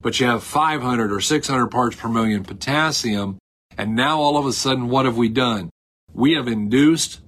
but 0.00 0.18
you 0.18 0.26
have 0.26 0.42
500 0.42 1.12
or 1.12 1.20
600 1.20 1.66
parts 1.66 1.96
per 1.96 2.08
million 2.08 2.42
potassium. 2.42 3.38
And 3.76 3.94
now 3.94 4.20
all 4.20 4.38
of 4.38 4.46
a 4.46 4.52
sudden, 4.52 4.88
what 4.88 5.04
have 5.04 5.16
we 5.16 5.28
done? 5.28 5.70
We 6.12 6.34
have 6.34 6.48
induced 6.48 7.20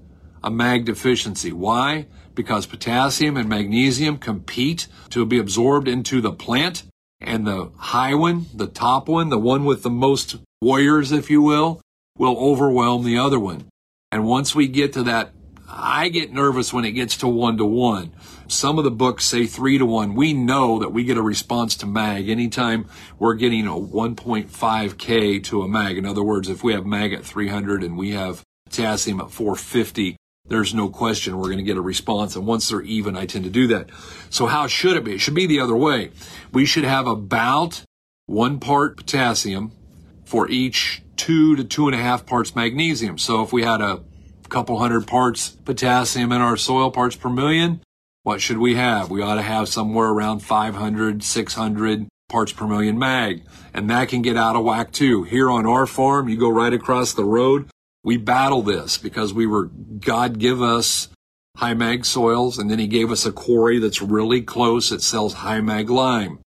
a 0.43 0.51
mag 0.51 0.87
deficiency. 0.87 1.53
Why? 1.53 2.07
Because 2.35 2.67
potassium 2.67 3.37
and 3.37 3.49
magnesium 3.49 4.19
compete 4.19 4.87
to 5.11 5.27
be 5.27 5.39
absorbed 5.39 5.89
into 5.89 6.21
the 6.21 6.33
plant. 6.33 6.85
And 7.21 7.47
the 7.47 7.71
high 7.77 8.15
one, 8.15 8.47
the 8.55 8.67
top 8.67 9.09
one, 9.09 9.29
the 9.29 9.39
one 9.39 9.65
with 9.65 9.83
the 9.83 9.91
most 9.91 10.37
warriors, 10.61 11.13
if 11.13 11.31
you 11.31 11.41
will, 11.43 11.81
will 12.19 12.37
overwhelm 12.39 13.05
the 13.05 13.19
other 13.19 13.39
one. 13.39 13.69
And 14.11 14.27
once 14.27 14.55
we 14.55 14.67
get 14.69 14.93
to 14.95 15.03
that 15.05 15.33
I 15.75 16.11
get 16.11 16.33
nervous 16.33 16.73
when 16.73 16.85
it 16.85 16.93
gets 16.93 17.17
to 17.19 17.29
one 17.29 17.57
to 17.57 17.65
one. 17.65 18.13
Some 18.47 18.77
of 18.77 18.85
the 18.85 18.91
books 18.91 19.25
say 19.25 19.47
three 19.47 19.79
to 19.79 19.87
one. 19.87 20.15
We 20.15 20.35
know 20.35 20.79
that 20.81 20.93
we 20.93 21.03
get 21.03 21.17
a 21.17 21.23
response 21.23 21.77
to 21.77 21.87
mag 21.87 22.29
anytime 22.29 22.87
we're 23.19 23.35
getting 23.35 23.67
a 23.67 23.71
1.5K 23.71 25.43
to 25.45 25.63
a 25.63 25.69
mag. 25.69 25.97
In 25.97 26.05
other 26.05 26.23
words, 26.23 26.51
if 26.51 26.63
we 26.63 26.75
have 26.75 26.85
mag 26.85 27.15
at 27.15 27.25
300 27.25 27.83
and 27.83 27.97
we 27.97 28.11
have 28.11 28.43
potassium 28.67 29.21
at 29.21 29.31
450, 29.31 30.17
there's 30.53 30.75
no 30.75 30.89
question 30.89 31.37
we're 31.37 31.47
going 31.47 31.59
to 31.59 31.65
get 31.65 31.77
a 31.77 31.83
response. 31.83 32.37
And 32.37 32.47
once 32.47 32.69
they're 32.69 32.83
even, 32.83 33.17
I 33.17 33.27
tend 33.27 33.45
to 33.45 33.51
do 33.51 33.67
that. 33.69 33.91
So 34.31 34.47
how 34.47 34.67
should 34.67 34.97
it 34.97 35.05
be? 35.05 35.15
It 35.15 35.21
should 35.21 35.35
be 35.35 35.47
the 35.47 35.61
other 35.61 35.77
way. 35.77 36.11
We 36.53 36.67
should 36.67 36.85
have 36.85 37.07
about 37.07 37.83
one 38.27 38.61
part 38.61 38.97
potassium 38.97 39.73
for 40.25 40.49
each 40.49 41.03
two 41.17 41.57
to 41.57 41.65
two 41.65 41.89
and 41.89 41.95
a 41.95 42.03
half 42.03 42.27
parts 42.27 42.55
magnesium. 42.55 43.19
So 43.19 43.43
if 43.43 43.53
we 43.53 43.63
had 43.63 43.81
a 43.81 44.03
couple 44.49 44.79
hundred 44.79 45.07
parts 45.07 45.51
potassium 45.51 46.33
in 46.33 46.41
our 46.41 46.57
soil, 46.57 46.91
parts 46.91 47.17
per 47.17 47.29
million, 47.29 47.81
what 48.23 48.41
should 48.41 48.59
we 48.59 48.77
have? 48.77 49.11
We 49.11 49.23
ought 49.23 49.37
to 49.37 49.43
have 49.43 49.69
somewhere 49.69 50.09
around 50.09 50.41
500, 50.41 51.25
600 51.25 52.09
parts 52.29 52.53
per 52.53 52.67
million 52.67 52.99
mag. 52.99 53.43
And 53.75 53.91
that 53.91 54.09
can 54.09 54.23
get 54.23 54.37
out 54.37 54.57
of 54.57 54.65
whack 54.65 54.93
too. 54.93 55.25
Here 55.25 55.51
on 55.51 55.67
our 55.67 55.87
farm, 55.87 56.29
you 56.29 56.37
go 56.37 56.49
right 56.49 56.73
across 56.73 57.13
the 57.13 57.25
road. 57.25 57.69
We 58.05 58.17
battle 58.17 58.63
this 58.63 58.99
because 58.99 59.33
we 59.33 59.47
were, 59.47 59.67
God 59.67 60.39
give 60.39 60.61
us 60.61 61.09
high 61.57 61.75
mag 61.75 62.05
soils 62.05 62.59
and 62.59 62.71
then 62.71 62.79
he 62.79 62.87
gave 62.87 63.11
us 63.11 63.25
a 63.27 63.33
quarry 63.33 63.79
that's 63.79 64.03
really 64.03 64.43
close 64.43 64.91
that 64.91 65.03
sells 65.03 65.35
high 65.35 65.61
mag 65.61 65.91
lime. 65.91 66.41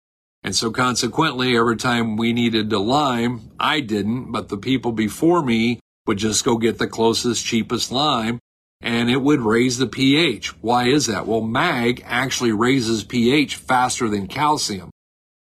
And 0.43 0.55
so 0.55 0.69
consequently, 0.69 1.57
every 1.57 1.77
time 1.77 2.17
we 2.17 2.33
needed 2.33 2.69
to 2.69 2.79
lime, 2.79 3.51
I 3.59 3.79
didn't, 3.79 4.31
but 4.31 4.50
the 4.50 4.57
people 4.57 4.91
before 4.91 5.41
me 5.41 5.79
would 6.05 6.17
just 6.17 6.45
go 6.45 6.57
get 6.57 6.77
the 6.77 6.88
closest, 6.88 7.45
cheapest 7.45 7.91
lime 7.91 8.39
and 8.81 9.09
it 9.09 9.21
would 9.21 9.41
raise 9.41 9.77
the 9.77 9.88
pH. 9.88 10.50
Why 10.62 10.88
is 10.88 11.07
that? 11.07 11.25
Well, 11.25 11.41
mag 11.41 12.03
actually 12.05 12.51
raises 12.51 13.03
pH 13.03 13.55
faster 13.55 14.07
than 14.07 14.27
calcium. 14.27 14.91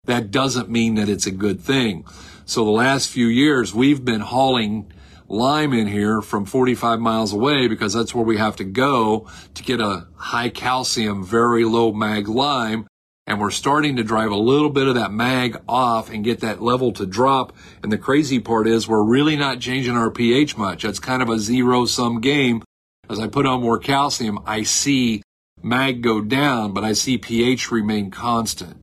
That 0.05 0.31
doesn't 0.31 0.71
mean 0.71 0.95
that 0.95 1.09
it's 1.09 1.27
a 1.27 1.33
good 1.33 1.61
thing. 1.61 2.05
So 2.47 2.65
the 2.65 2.71
last 2.71 3.11
few 3.11 3.27
years, 3.27 3.75
we've 3.75 4.05
been 4.05 4.21
hauling 4.21 4.91
lime 5.29 5.73
in 5.73 5.87
here 5.87 6.21
from 6.21 6.45
45 6.45 7.01
miles 7.01 7.33
away 7.33 7.69
because 7.69 7.93
that's 7.93 8.15
where 8.15 8.25
we 8.25 8.37
have 8.37 8.57
to 8.57 8.65
go 8.65 9.29
to 9.55 9.63
get 9.63 9.81
a 9.81 10.07
high 10.17 10.49
calcium, 10.49 11.25
very 11.25 11.65
low 11.65 11.93
mag 11.93 12.29
lime 12.29 12.87
and 13.27 13.41
we're 13.41 13.51
starting 13.51 13.97
to 13.97 14.05
drive 14.05 14.31
a 14.31 14.37
little 14.37 14.71
bit 14.71 14.87
of 14.87 14.95
that 14.95 15.13
mag 15.13 15.61
off 15.69 16.11
and 16.11 16.23
get 16.23 16.41
that 16.41 16.63
level 16.63 16.93
to 16.93 17.05
drop. 17.05 17.53
And 17.83 17.91
the 17.91 17.99
crazy 17.99 18.39
part 18.39 18.69
is 18.69 18.87
we're 18.87 19.03
really 19.03 19.37
not 19.37 19.61
changing 19.61 19.97
our 19.97 20.11
pH 20.11 20.57
much. 20.57 20.85
It's 20.85 21.01
kind 21.01 21.23
of 21.23 21.29
a 21.29 21.39
zero 21.39 21.87
sum 21.87 22.21
game. 22.21 22.63
As 23.09 23.19
I 23.19 23.27
put 23.27 23.47
on 23.47 23.63
more 23.63 23.79
calcium, 23.79 24.39
I 24.47 24.63
see 24.63 25.23
mag 25.61 26.03
go 26.03 26.21
down, 26.21 26.73
but 26.73 26.85
I 26.85 26.93
see 26.93 27.19
pH 27.19 27.71
remain 27.73 28.11
constant. 28.11 28.79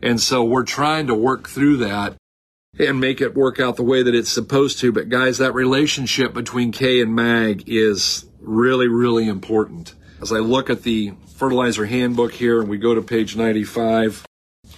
And 0.00 0.20
so 0.20 0.44
we're 0.44 0.64
trying 0.64 1.08
to 1.08 1.14
work 1.14 1.48
through 1.48 1.78
that 1.78 2.14
and 2.78 3.00
make 3.00 3.20
it 3.20 3.34
work 3.34 3.58
out 3.58 3.76
the 3.76 3.82
way 3.82 4.02
that 4.02 4.14
it's 4.14 4.32
supposed 4.32 4.78
to. 4.80 4.92
But 4.92 5.08
guys, 5.08 5.38
that 5.38 5.54
relationship 5.54 6.32
between 6.32 6.72
K 6.72 7.00
and 7.00 7.14
mag 7.14 7.64
is 7.66 8.26
really, 8.40 8.88
really 8.88 9.28
important. 9.28 9.94
As 10.20 10.32
I 10.32 10.38
look 10.38 10.70
at 10.70 10.82
the 10.82 11.12
fertilizer 11.36 11.86
handbook 11.86 12.32
here 12.32 12.60
and 12.60 12.68
we 12.68 12.78
go 12.78 12.94
to 12.94 13.02
page 13.02 13.36
95 13.36 14.24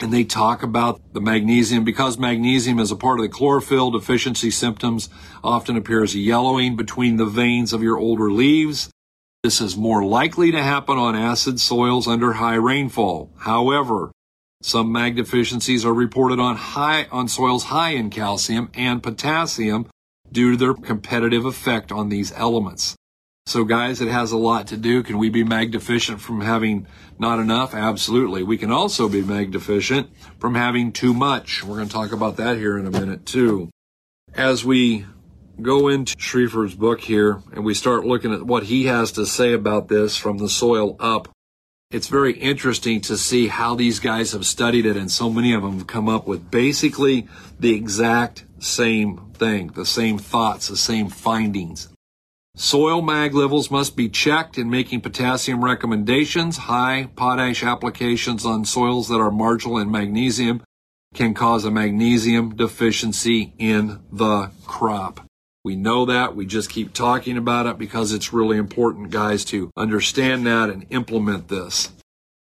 and 0.00 0.12
they 0.12 0.24
talk 0.24 0.62
about 0.62 1.00
the 1.14 1.20
magnesium 1.20 1.84
because 1.84 2.18
magnesium 2.18 2.78
is 2.78 2.90
a 2.90 2.96
part 2.96 3.18
of 3.18 3.22
the 3.22 3.28
chlorophyll 3.30 3.90
deficiency 3.90 4.50
symptoms 4.50 5.08
often 5.42 5.76
appears 5.76 6.14
yellowing 6.14 6.76
between 6.76 7.16
the 7.16 7.24
veins 7.24 7.72
of 7.72 7.82
your 7.82 7.98
older 7.98 8.30
leaves 8.30 8.90
this 9.42 9.60
is 9.62 9.74
more 9.74 10.04
likely 10.04 10.52
to 10.52 10.62
happen 10.62 10.98
on 10.98 11.16
acid 11.16 11.58
soils 11.58 12.06
under 12.06 12.34
high 12.34 12.54
rainfall 12.54 13.32
however 13.38 14.12
some 14.62 14.92
mag 14.92 15.16
deficiencies 15.16 15.84
are 15.84 15.94
reported 15.94 16.38
on 16.38 16.56
high 16.56 17.06
on 17.10 17.28
soils 17.28 17.64
high 17.64 17.90
in 17.90 18.10
calcium 18.10 18.70
and 18.74 19.02
potassium 19.02 19.86
due 20.30 20.52
to 20.52 20.56
their 20.56 20.74
competitive 20.74 21.44
effect 21.44 21.90
on 21.90 22.08
these 22.08 22.32
elements 22.32 22.96
so, 23.50 23.64
guys, 23.64 24.00
it 24.00 24.06
has 24.06 24.30
a 24.30 24.36
lot 24.36 24.68
to 24.68 24.76
do. 24.76 25.02
Can 25.02 25.18
we 25.18 25.28
be 25.28 25.42
mag 25.42 25.72
deficient 25.72 26.20
from 26.20 26.40
having 26.40 26.86
not 27.18 27.40
enough? 27.40 27.74
Absolutely. 27.74 28.44
We 28.44 28.56
can 28.56 28.70
also 28.70 29.08
be 29.08 29.22
mag 29.22 29.50
deficient 29.50 30.10
from 30.38 30.54
having 30.54 30.92
too 30.92 31.12
much. 31.12 31.64
We're 31.64 31.74
going 31.74 31.88
to 31.88 31.92
talk 31.92 32.12
about 32.12 32.36
that 32.36 32.58
here 32.58 32.78
in 32.78 32.86
a 32.86 32.92
minute, 32.92 33.26
too. 33.26 33.70
As 34.34 34.64
we 34.64 35.04
go 35.60 35.88
into 35.88 36.14
Schriefer's 36.16 36.76
book 36.76 37.00
here 37.00 37.42
and 37.52 37.64
we 37.64 37.74
start 37.74 38.06
looking 38.06 38.32
at 38.32 38.46
what 38.46 38.62
he 38.62 38.84
has 38.84 39.10
to 39.12 39.26
say 39.26 39.52
about 39.52 39.88
this 39.88 40.16
from 40.16 40.38
the 40.38 40.48
soil 40.48 40.94
up, 41.00 41.28
it's 41.90 42.06
very 42.06 42.34
interesting 42.38 43.00
to 43.00 43.16
see 43.18 43.48
how 43.48 43.74
these 43.74 43.98
guys 43.98 44.32
have 44.32 44.46
studied 44.46 44.86
it, 44.86 44.96
and 44.96 45.10
so 45.10 45.28
many 45.28 45.52
of 45.52 45.62
them 45.62 45.78
have 45.78 45.86
come 45.86 46.08
up 46.08 46.26
with 46.26 46.50
basically 46.50 47.26
the 47.58 47.74
exact 47.74 48.44
same 48.60 49.18
thing, 49.34 49.68
the 49.68 49.86
same 49.86 50.16
thoughts, 50.16 50.68
the 50.68 50.76
same 50.76 51.08
findings. 51.08 51.88
Soil 52.54 53.02
mag 53.02 53.34
levels 53.34 53.70
must 53.70 53.96
be 53.96 54.08
checked 54.08 54.58
in 54.58 54.70
making 54.70 55.00
potassium 55.00 55.64
recommendations. 55.64 56.58
High 56.58 57.08
potash 57.16 57.64
applications 57.64 58.44
on 58.44 58.64
soils 58.64 59.08
that 59.08 59.20
are 59.20 59.30
marginal 59.30 59.78
in 59.78 59.90
magnesium 59.90 60.62
can 61.14 61.34
cause 61.34 61.64
a 61.64 61.70
magnesium 61.70 62.54
deficiency 62.54 63.52
in 63.58 64.00
the 64.12 64.50
crop. 64.66 65.26
We 65.62 65.76
know 65.76 66.06
that. 66.06 66.34
We 66.34 66.46
just 66.46 66.70
keep 66.70 66.94
talking 66.94 67.36
about 67.36 67.66
it 67.66 67.76
because 67.76 68.12
it's 68.12 68.32
really 68.32 68.56
important, 68.56 69.10
guys, 69.10 69.44
to 69.46 69.70
understand 69.76 70.46
that 70.46 70.70
and 70.70 70.86
implement 70.88 71.48
this. 71.48 71.90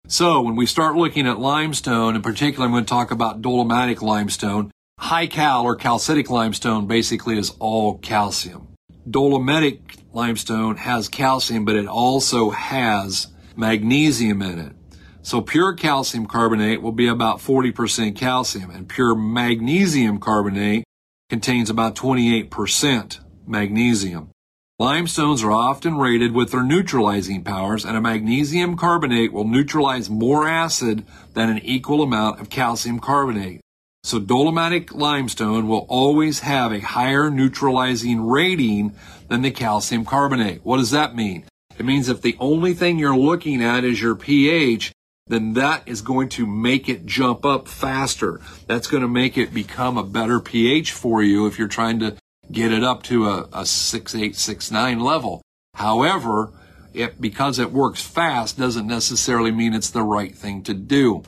So 0.08 0.42
when 0.42 0.56
we 0.56 0.66
start 0.66 0.96
looking 0.96 1.28
at 1.28 1.40
limestone, 1.40 2.16
in 2.16 2.24
particular, 2.24 2.66
I'm 2.66 2.72
going 2.72 2.84
to 2.84 2.90
talk 2.90 3.12
about 3.12 3.42
dolomitic 3.42 4.02
limestone. 4.02 4.72
High 5.00 5.28
cal 5.28 5.66
or 5.66 5.76
calcitic 5.76 6.30
limestone 6.30 6.88
basically 6.88 7.38
is 7.38 7.52
all 7.60 8.00
calcium. 8.00 8.70
Dolomitic 9.08 9.98
limestone 10.14 10.78
has 10.78 11.08
calcium, 11.08 11.64
but 11.64 11.76
it 11.76 11.88
also 11.88 12.50
has 12.50 13.28
magnesium 13.56 14.42
in 14.42 14.58
it. 14.60 14.74
So 15.22 15.42
pure 15.42 15.74
calcium 15.74 16.26
carbonate 16.26 16.82
will 16.82 16.92
be 16.92 17.08
about 17.08 17.38
40% 17.40 18.16
calcium 18.16 18.70
and 18.72 18.88
pure 18.88 19.16
magnesium 19.16 20.20
carbonate 20.20 20.86
contains 21.30 21.70
about 21.70 21.96
28% 21.96 23.20
magnesium. 23.48 24.30
Limestones 24.78 25.42
are 25.42 25.52
often 25.52 25.98
rated 25.98 26.34
with 26.34 26.52
their 26.52 26.64
neutralizing 26.64 27.44
powers 27.44 27.86
and 27.86 27.96
a 27.96 28.02
magnesium 28.02 28.76
carbonate 28.76 29.32
will 29.32 29.48
neutralize 29.48 30.10
more 30.10 30.48
acid 30.48 31.06
than 31.34 31.50
an 31.50 31.60
equal 31.60 32.02
amount 32.02 32.42
of 32.42 32.50
calcium 32.50 33.00
carbonate. 33.00 33.62
So 34.04 34.20
dolomitic 34.20 34.94
limestone 34.94 35.68
will 35.68 35.88
always 35.90 36.42
have 36.42 36.72
a 36.72 36.80
higher 36.80 37.32
neutralizing 37.32 38.28
rating 38.28 38.94
than 39.30 39.42
the 39.42 39.50
calcium 39.50 40.06
carbonate. 40.06 40.64
What 40.64 40.78
does 40.78 40.92
that 40.92 41.16
mean? 41.16 41.46
It 41.80 41.86
means 41.86 42.08
if 42.08 42.22
the 42.22 42.36
only 42.40 42.74
thing 42.74 43.00
you're 43.00 43.18
looking 43.18 43.64
at 43.64 43.84
is 43.84 44.02
your 44.02 44.16
pH, 44.16 44.92
then 45.28 45.54
that 45.54 45.88
is 45.88 46.02
going 46.02 46.30
to 46.30 46.46
make 46.46 46.88
it 46.88 47.06
jump 47.06 47.46
up 47.46 47.68
faster. 47.68 48.40
That's 48.68 48.88
going 48.88 49.02
to 49.02 49.08
make 49.10 49.38
it 49.38 49.54
become 49.54 49.98
a 49.98 50.04
better 50.04 50.40
pH 50.40 50.92
for 50.92 51.24
you 51.24 51.48
if 51.48 51.58
you're 51.58 51.68
trying 51.68 52.00
to 52.00 52.16
get 52.52 52.72
it 52.72 52.84
up 52.84 53.02
to 53.04 53.28
a, 53.28 53.50
a 53.52 53.66
6869 53.66 55.00
level. 55.00 55.42
However, 55.74 56.52
it, 56.94 57.20
because 57.20 57.58
it 57.58 57.72
works 57.72 58.02
fast 58.02 58.58
doesn't 58.58 58.88
necessarily 58.88 59.52
mean 59.52 59.74
it's 59.74 59.90
the 59.90 60.04
right 60.04 60.36
thing 60.36 60.62
to 60.64 60.74
do. 60.74 61.24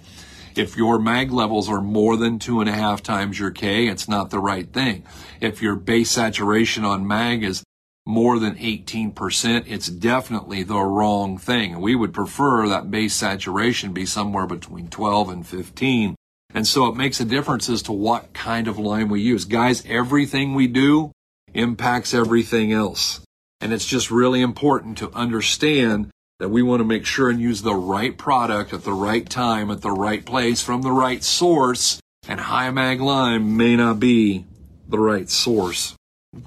If 0.55 0.77
your 0.77 0.99
mag 0.99 1.31
levels 1.31 1.69
are 1.69 1.81
more 1.81 2.17
than 2.17 2.39
two 2.39 2.61
and 2.61 2.69
a 2.69 2.73
half 2.73 3.03
times 3.03 3.39
your 3.39 3.51
K, 3.51 3.87
it's 3.87 4.07
not 4.07 4.29
the 4.29 4.39
right 4.39 4.71
thing. 4.71 5.03
If 5.41 5.61
your 5.61 5.75
base 5.75 6.11
saturation 6.11 6.83
on 6.85 7.07
mag 7.07 7.43
is 7.43 7.63
more 8.07 8.39
than 8.39 8.55
18%, 8.55 9.65
it's 9.67 9.87
definitely 9.87 10.63
the 10.63 10.79
wrong 10.79 11.37
thing. 11.37 11.81
We 11.81 11.93
would 11.93 12.13
prefer 12.13 12.67
that 12.69 12.89
base 12.89 13.13
saturation 13.13 13.91
be 13.91 14.05
somewhere 14.05 14.47
between 14.47 14.87
12 14.87 15.29
and 15.29 15.45
15. 15.45 16.15
And 16.53 16.65
so 16.65 16.87
it 16.87 16.95
makes 16.95 17.19
a 17.19 17.25
difference 17.25 17.67
as 17.67 17.81
to 17.83 17.91
what 17.91 18.33
kind 18.33 18.69
of 18.69 18.79
lime 18.79 19.09
we 19.09 19.19
use. 19.19 19.43
Guys, 19.43 19.83
everything 19.85 20.55
we 20.55 20.67
do 20.67 21.11
impacts 21.53 22.13
everything 22.13 22.71
else. 22.71 23.19
And 23.59 23.73
it's 23.73 23.85
just 23.85 24.09
really 24.09 24.41
important 24.41 24.97
to 24.99 25.11
understand 25.11 26.09
that 26.39 26.49
we 26.49 26.61
want 26.61 26.79
to 26.79 26.85
make 26.85 27.05
sure 27.05 27.29
and 27.29 27.41
use 27.41 27.61
the 27.61 27.75
right 27.75 28.17
product 28.17 28.71
at 28.71 28.85
the 28.85 28.93
right 28.93 29.29
time, 29.29 29.69
at 29.69 29.81
the 29.81 29.91
right 29.91 30.25
place, 30.25 30.61
from 30.61 30.81
the 30.81 30.93
right 30.93 31.23
source. 31.23 31.99
And 32.25 32.39
high 32.39 32.71
mag 32.71 33.01
lime 33.01 33.57
may 33.57 33.75
not 33.75 33.99
be 33.99 34.45
the 34.87 34.99
right 34.99 35.29
source. 35.29 35.93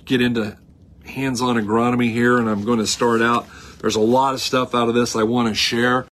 Get 0.06 0.22
into 0.22 0.56
hands-on 1.10 1.56
agronomy 1.56 2.10
here 2.10 2.38
and 2.38 2.48
I'm 2.48 2.64
going 2.64 2.78
to 2.78 2.86
start 2.86 3.20
out. 3.20 3.46
There's 3.80 3.96
a 3.96 4.00
lot 4.00 4.34
of 4.34 4.40
stuff 4.40 4.74
out 4.74 4.88
of 4.88 4.94
this 4.94 5.16
I 5.16 5.22
want 5.22 5.48
to 5.48 5.54
share. 5.54 6.06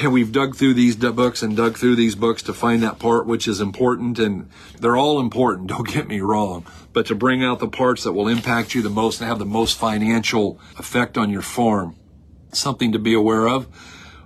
And 0.00 0.12
we've 0.12 0.32
dug 0.32 0.56
through 0.56 0.74
these 0.74 0.96
books 0.96 1.42
and 1.42 1.56
dug 1.56 1.76
through 1.76 1.96
these 1.96 2.14
books 2.14 2.42
to 2.44 2.54
find 2.54 2.82
that 2.82 2.98
part 2.98 3.26
which 3.26 3.46
is 3.46 3.60
important 3.60 4.18
and 4.18 4.48
they're 4.78 4.96
all 4.96 5.20
important, 5.20 5.66
don't 5.68 5.88
get 5.88 6.08
me 6.08 6.20
wrong. 6.20 6.64
But 6.92 7.06
to 7.06 7.14
bring 7.14 7.44
out 7.44 7.58
the 7.58 7.68
parts 7.68 8.04
that 8.04 8.12
will 8.12 8.28
impact 8.28 8.74
you 8.74 8.82
the 8.82 8.90
most 8.90 9.20
and 9.20 9.28
have 9.28 9.38
the 9.38 9.44
most 9.44 9.78
financial 9.78 10.58
effect 10.78 11.18
on 11.18 11.30
your 11.30 11.42
farm. 11.42 11.96
Something 12.52 12.92
to 12.92 12.98
be 12.98 13.14
aware 13.14 13.48
of. 13.48 13.68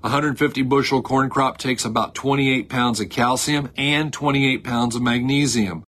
150 0.00 0.62
bushel 0.62 1.00
corn 1.00 1.30
crop 1.30 1.56
takes 1.56 1.84
about 1.84 2.14
28 2.14 2.68
pounds 2.68 3.00
of 3.00 3.08
calcium 3.08 3.70
and 3.76 4.12
28 4.12 4.62
pounds 4.62 4.94
of 4.94 5.02
magnesium. 5.02 5.82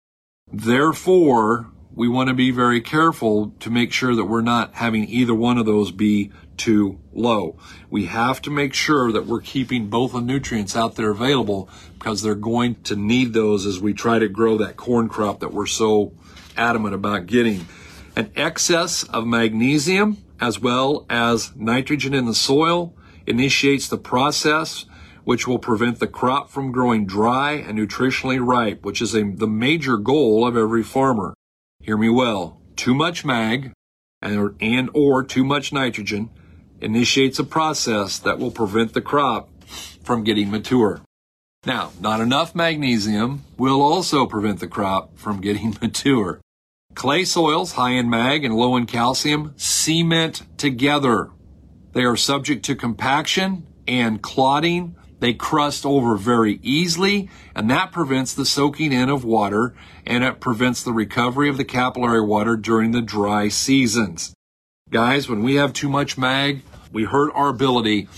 Therefore, 0.50 1.71
we 1.96 2.08
want 2.08 2.28
to 2.28 2.34
be 2.34 2.50
very 2.50 2.82
careful 2.82 3.54
to 3.58 3.70
make 3.70 3.90
sure 3.90 4.14
that 4.14 4.26
we're 4.26 4.42
not 4.42 4.74
having 4.74 5.08
either 5.08 5.34
one 5.34 5.56
of 5.56 5.64
those 5.64 5.90
be 5.90 6.30
too 6.58 7.00
low. 7.14 7.56
We 7.88 8.04
have 8.04 8.42
to 8.42 8.50
make 8.50 8.74
sure 8.74 9.10
that 9.12 9.24
we're 9.24 9.40
keeping 9.40 9.88
both 9.88 10.12
the 10.12 10.20
nutrients 10.20 10.76
out 10.76 10.96
there 10.96 11.10
available 11.10 11.70
because 11.98 12.20
they're 12.20 12.34
going 12.34 12.76
to 12.84 12.96
need 12.96 13.32
those 13.32 13.64
as 13.64 13.80
we 13.80 13.94
try 13.94 14.18
to 14.18 14.28
grow 14.28 14.58
that 14.58 14.76
corn 14.76 15.08
crop 15.08 15.40
that 15.40 15.54
we're 15.54 15.66
so 15.66 16.12
adamant 16.54 16.94
about 16.94 17.26
getting. 17.26 17.66
An 18.14 18.30
excess 18.36 19.02
of 19.04 19.26
magnesium 19.26 20.18
as 20.38 20.60
well 20.60 21.06
as 21.08 21.56
nitrogen 21.56 22.12
in 22.12 22.26
the 22.26 22.34
soil 22.34 22.94
initiates 23.26 23.88
the 23.88 23.98
process 23.98 24.84
which 25.24 25.48
will 25.48 25.58
prevent 25.58 25.98
the 25.98 26.06
crop 26.06 26.50
from 26.50 26.70
growing 26.70 27.06
dry 27.06 27.52
and 27.52 27.78
nutritionally 27.78 28.38
ripe, 28.38 28.84
which 28.84 29.02
is 29.02 29.14
a, 29.14 29.22
the 29.24 29.48
major 29.48 29.96
goal 29.96 30.46
of 30.46 30.56
every 30.56 30.82
farmer 30.82 31.35
hear 31.86 31.96
me 31.96 32.08
well, 32.08 32.60
too 32.74 32.96
much 32.96 33.24
mag 33.24 33.72
and, 34.20 34.56
and 34.60 34.90
or 34.92 35.22
too 35.22 35.44
much 35.44 35.72
nitrogen 35.72 36.28
initiates 36.80 37.38
a 37.38 37.44
process 37.44 38.18
that 38.18 38.40
will 38.40 38.50
prevent 38.50 38.92
the 38.92 39.00
crop 39.00 39.48
from 40.02 40.24
getting 40.24 40.50
mature. 40.50 41.00
Now, 41.64 41.92
not 42.00 42.20
enough 42.20 42.56
magnesium 42.56 43.44
will 43.56 43.80
also 43.80 44.26
prevent 44.26 44.58
the 44.58 44.66
crop 44.66 45.16
from 45.16 45.40
getting 45.40 45.76
mature. 45.82 46.40
Clay 46.96 47.24
soils, 47.24 47.72
high 47.72 47.92
in 47.92 48.10
mag 48.10 48.44
and 48.44 48.56
low 48.56 48.76
in 48.76 48.86
calcium, 48.86 49.54
cement 49.56 50.42
together. 50.58 51.30
They 51.92 52.02
are 52.02 52.16
subject 52.16 52.64
to 52.64 52.74
compaction 52.74 53.64
and 53.86 54.20
clotting 54.20 54.96
they 55.18 55.32
crust 55.32 55.87
over 55.87 56.16
very 56.16 56.61
easily, 56.62 57.30
and 57.54 57.70
that 57.70 57.92
prevents 57.92 58.35
the 58.35 58.44
soaking 58.44 58.92
in 58.92 59.08
of 59.08 59.25
water 59.25 59.75
and 60.06 60.23
it 60.23 60.40
prevents 60.40 60.82
the 60.82 60.92
recovery 60.92 61.49
of 61.49 61.56
the 61.56 61.64
capillary 61.64 62.20
water 62.20 62.56
during 62.56 62.92
the 62.92 63.02
dry 63.02 63.49
seasons. 63.49 64.35
Guys, 64.90 65.28
when 65.28 65.42
we 65.42 65.56
have 65.56 65.73
too 65.73 65.88
much 65.88 66.16
mag, 66.16 66.62
we 66.92 67.04
hurt 67.04 67.32
our 67.35 67.49
ability 67.49 68.08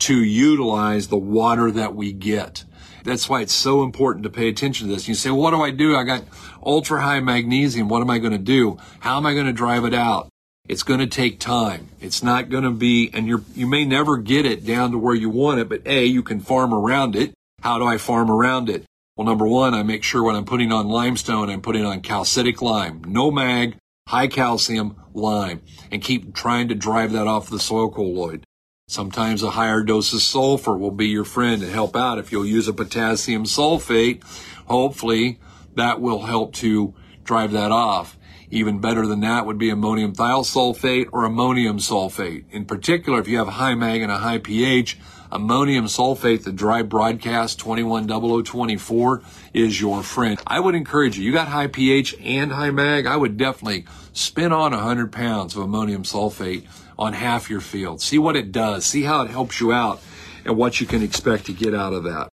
to 0.00 0.24
utilize 0.24 1.08
the 1.08 1.16
water 1.16 1.70
that 1.70 1.94
we 1.94 2.12
get. 2.12 2.64
That's 3.04 3.28
why 3.28 3.42
it's 3.42 3.54
so 3.54 3.82
important 3.82 4.24
to 4.24 4.30
pay 4.30 4.48
attention 4.48 4.88
to 4.88 4.94
this. 4.94 5.08
You 5.08 5.14
say, 5.14 5.30
well, 5.30 5.40
what 5.40 5.50
do 5.52 5.62
I 5.62 5.70
do? 5.70 5.96
I 5.96 6.04
got 6.04 6.24
ultra 6.64 7.00
high 7.00 7.20
magnesium. 7.20 7.88
What 7.88 8.02
am 8.02 8.10
I 8.10 8.18
going 8.18 8.32
to 8.32 8.38
do? 8.38 8.78
How 9.00 9.16
am 9.16 9.26
I 9.26 9.34
going 9.34 9.46
to 9.46 9.52
drive 9.52 9.84
it 9.84 9.94
out? 9.94 10.28
It's 10.68 10.82
going 10.82 11.00
to 11.00 11.06
take 11.06 11.40
time. 11.40 11.88
It's 12.00 12.22
not 12.22 12.48
going 12.48 12.64
to 12.64 12.70
be, 12.70 13.10
and 13.12 13.26
you 13.26 13.44
you 13.54 13.66
may 13.66 13.84
never 13.84 14.16
get 14.18 14.46
it 14.46 14.64
down 14.64 14.92
to 14.92 14.98
where 14.98 15.14
you 15.14 15.28
want 15.28 15.60
it, 15.60 15.68
but 15.68 15.86
A, 15.86 16.04
you 16.04 16.22
can 16.22 16.40
farm 16.40 16.72
around 16.72 17.16
it. 17.16 17.34
How 17.60 17.78
do 17.78 17.86
I 17.86 17.98
farm 17.98 18.30
around 18.30 18.68
it? 18.68 18.84
Well, 19.16 19.26
number 19.26 19.46
one, 19.46 19.74
I 19.74 19.82
make 19.82 20.02
sure 20.02 20.22
when 20.22 20.36
I'm 20.36 20.44
putting 20.44 20.72
on 20.72 20.88
limestone, 20.88 21.50
I'm 21.50 21.60
putting 21.60 21.84
on 21.84 22.00
calcitic 22.00 22.62
lime, 22.62 23.02
no 23.06 23.30
mag, 23.30 23.76
high 24.08 24.28
calcium 24.28 24.96
lime, 25.12 25.60
and 25.90 26.02
keep 26.02 26.34
trying 26.34 26.68
to 26.68 26.74
drive 26.74 27.12
that 27.12 27.26
off 27.26 27.50
the 27.50 27.58
soil 27.58 27.90
colloid. 27.90 28.44
Sometimes 28.88 29.42
a 29.42 29.50
higher 29.50 29.82
dose 29.82 30.12
of 30.12 30.22
sulfur 30.22 30.76
will 30.76 30.90
be 30.90 31.08
your 31.08 31.24
friend 31.24 31.62
and 31.62 31.70
help 31.70 31.94
out. 31.94 32.18
If 32.18 32.32
you'll 32.32 32.46
use 32.46 32.66
a 32.66 32.72
potassium 32.72 33.44
sulfate, 33.44 34.24
hopefully 34.66 35.38
that 35.74 36.00
will 36.00 36.22
help 36.22 36.54
to 36.54 36.94
drive 37.22 37.52
that 37.52 37.70
off. 37.70 38.16
Even 38.50 38.80
better 38.80 39.06
than 39.06 39.20
that 39.20 39.46
would 39.46 39.58
be 39.58 39.70
ammonium 39.70 40.12
thiosulfate 40.12 41.08
or 41.12 41.24
ammonium 41.24 41.78
sulfate. 41.78 42.44
In 42.50 42.64
particular, 42.64 43.20
if 43.20 43.28
you 43.28 43.38
have 43.38 43.48
high 43.48 43.74
mag 43.74 44.02
and 44.02 44.10
a 44.10 44.18
high 44.18 44.38
pH, 44.38 44.98
ammonium 45.30 45.86
sulfate, 45.86 46.42
the 46.42 46.52
dry 46.52 46.82
broadcast 46.82 47.60
210024 47.60 49.22
is 49.54 49.80
your 49.80 50.02
friend. 50.02 50.40
I 50.46 50.58
would 50.58 50.74
encourage 50.74 51.16
you, 51.16 51.24
you 51.24 51.32
got 51.32 51.48
high 51.48 51.68
pH 51.68 52.16
and 52.20 52.50
high 52.50 52.72
mag, 52.72 53.06
I 53.06 53.16
would 53.16 53.36
definitely 53.36 53.84
spin 54.12 54.52
on 54.52 54.72
100 54.72 55.12
pounds 55.12 55.54
of 55.54 55.62
ammonium 55.62 56.02
sulfate 56.02 56.66
on 56.98 57.12
half 57.12 57.48
your 57.48 57.60
field. 57.60 58.00
See 58.00 58.18
what 58.18 58.36
it 58.36 58.52
does. 58.52 58.84
See 58.84 59.02
how 59.02 59.22
it 59.22 59.30
helps 59.30 59.60
you 59.60 59.72
out 59.72 60.00
and 60.44 60.56
what 60.56 60.80
you 60.80 60.86
can 60.86 61.02
expect 61.02 61.46
to 61.46 61.52
get 61.52 61.74
out 61.74 61.92
of 61.92 62.04
that. 62.04 62.29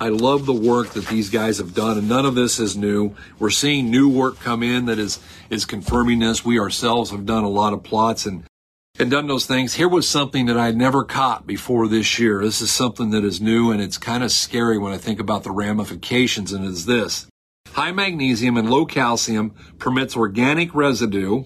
I 0.00 0.10
love 0.10 0.46
the 0.46 0.52
work 0.52 0.90
that 0.90 1.08
these 1.08 1.28
guys 1.28 1.58
have 1.58 1.74
done, 1.74 1.98
and 1.98 2.08
none 2.08 2.24
of 2.24 2.36
this 2.36 2.60
is 2.60 2.76
new. 2.76 3.16
We're 3.40 3.50
seeing 3.50 3.90
new 3.90 4.08
work 4.08 4.38
come 4.38 4.62
in 4.62 4.86
that 4.86 4.98
is 4.98 5.18
is 5.50 5.64
confirming 5.64 6.20
this. 6.20 6.44
We 6.44 6.60
ourselves 6.60 7.10
have 7.10 7.26
done 7.26 7.42
a 7.42 7.48
lot 7.48 7.72
of 7.72 7.82
plots 7.82 8.24
and 8.24 8.44
and 8.96 9.10
done 9.10 9.26
those 9.26 9.46
things. 9.46 9.74
Here 9.74 9.88
was 9.88 10.08
something 10.08 10.46
that 10.46 10.56
I 10.56 10.66
had 10.66 10.76
never 10.76 11.04
caught 11.04 11.48
before 11.48 11.88
this 11.88 12.18
year. 12.18 12.42
This 12.42 12.60
is 12.60 12.70
something 12.70 13.10
that 13.10 13.24
is 13.24 13.40
new, 13.40 13.72
and 13.72 13.80
it's 13.80 13.98
kind 13.98 14.22
of 14.22 14.30
scary 14.30 14.78
when 14.78 14.92
I 14.92 14.98
think 14.98 15.18
about 15.18 15.42
the 15.42 15.50
ramifications. 15.50 16.52
And 16.52 16.64
it's 16.64 16.84
this: 16.84 17.26
high 17.72 17.92
magnesium 17.92 18.56
and 18.56 18.70
low 18.70 18.86
calcium 18.86 19.52
permits 19.78 20.16
organic 20.16 20.72
residue 20.76 21.42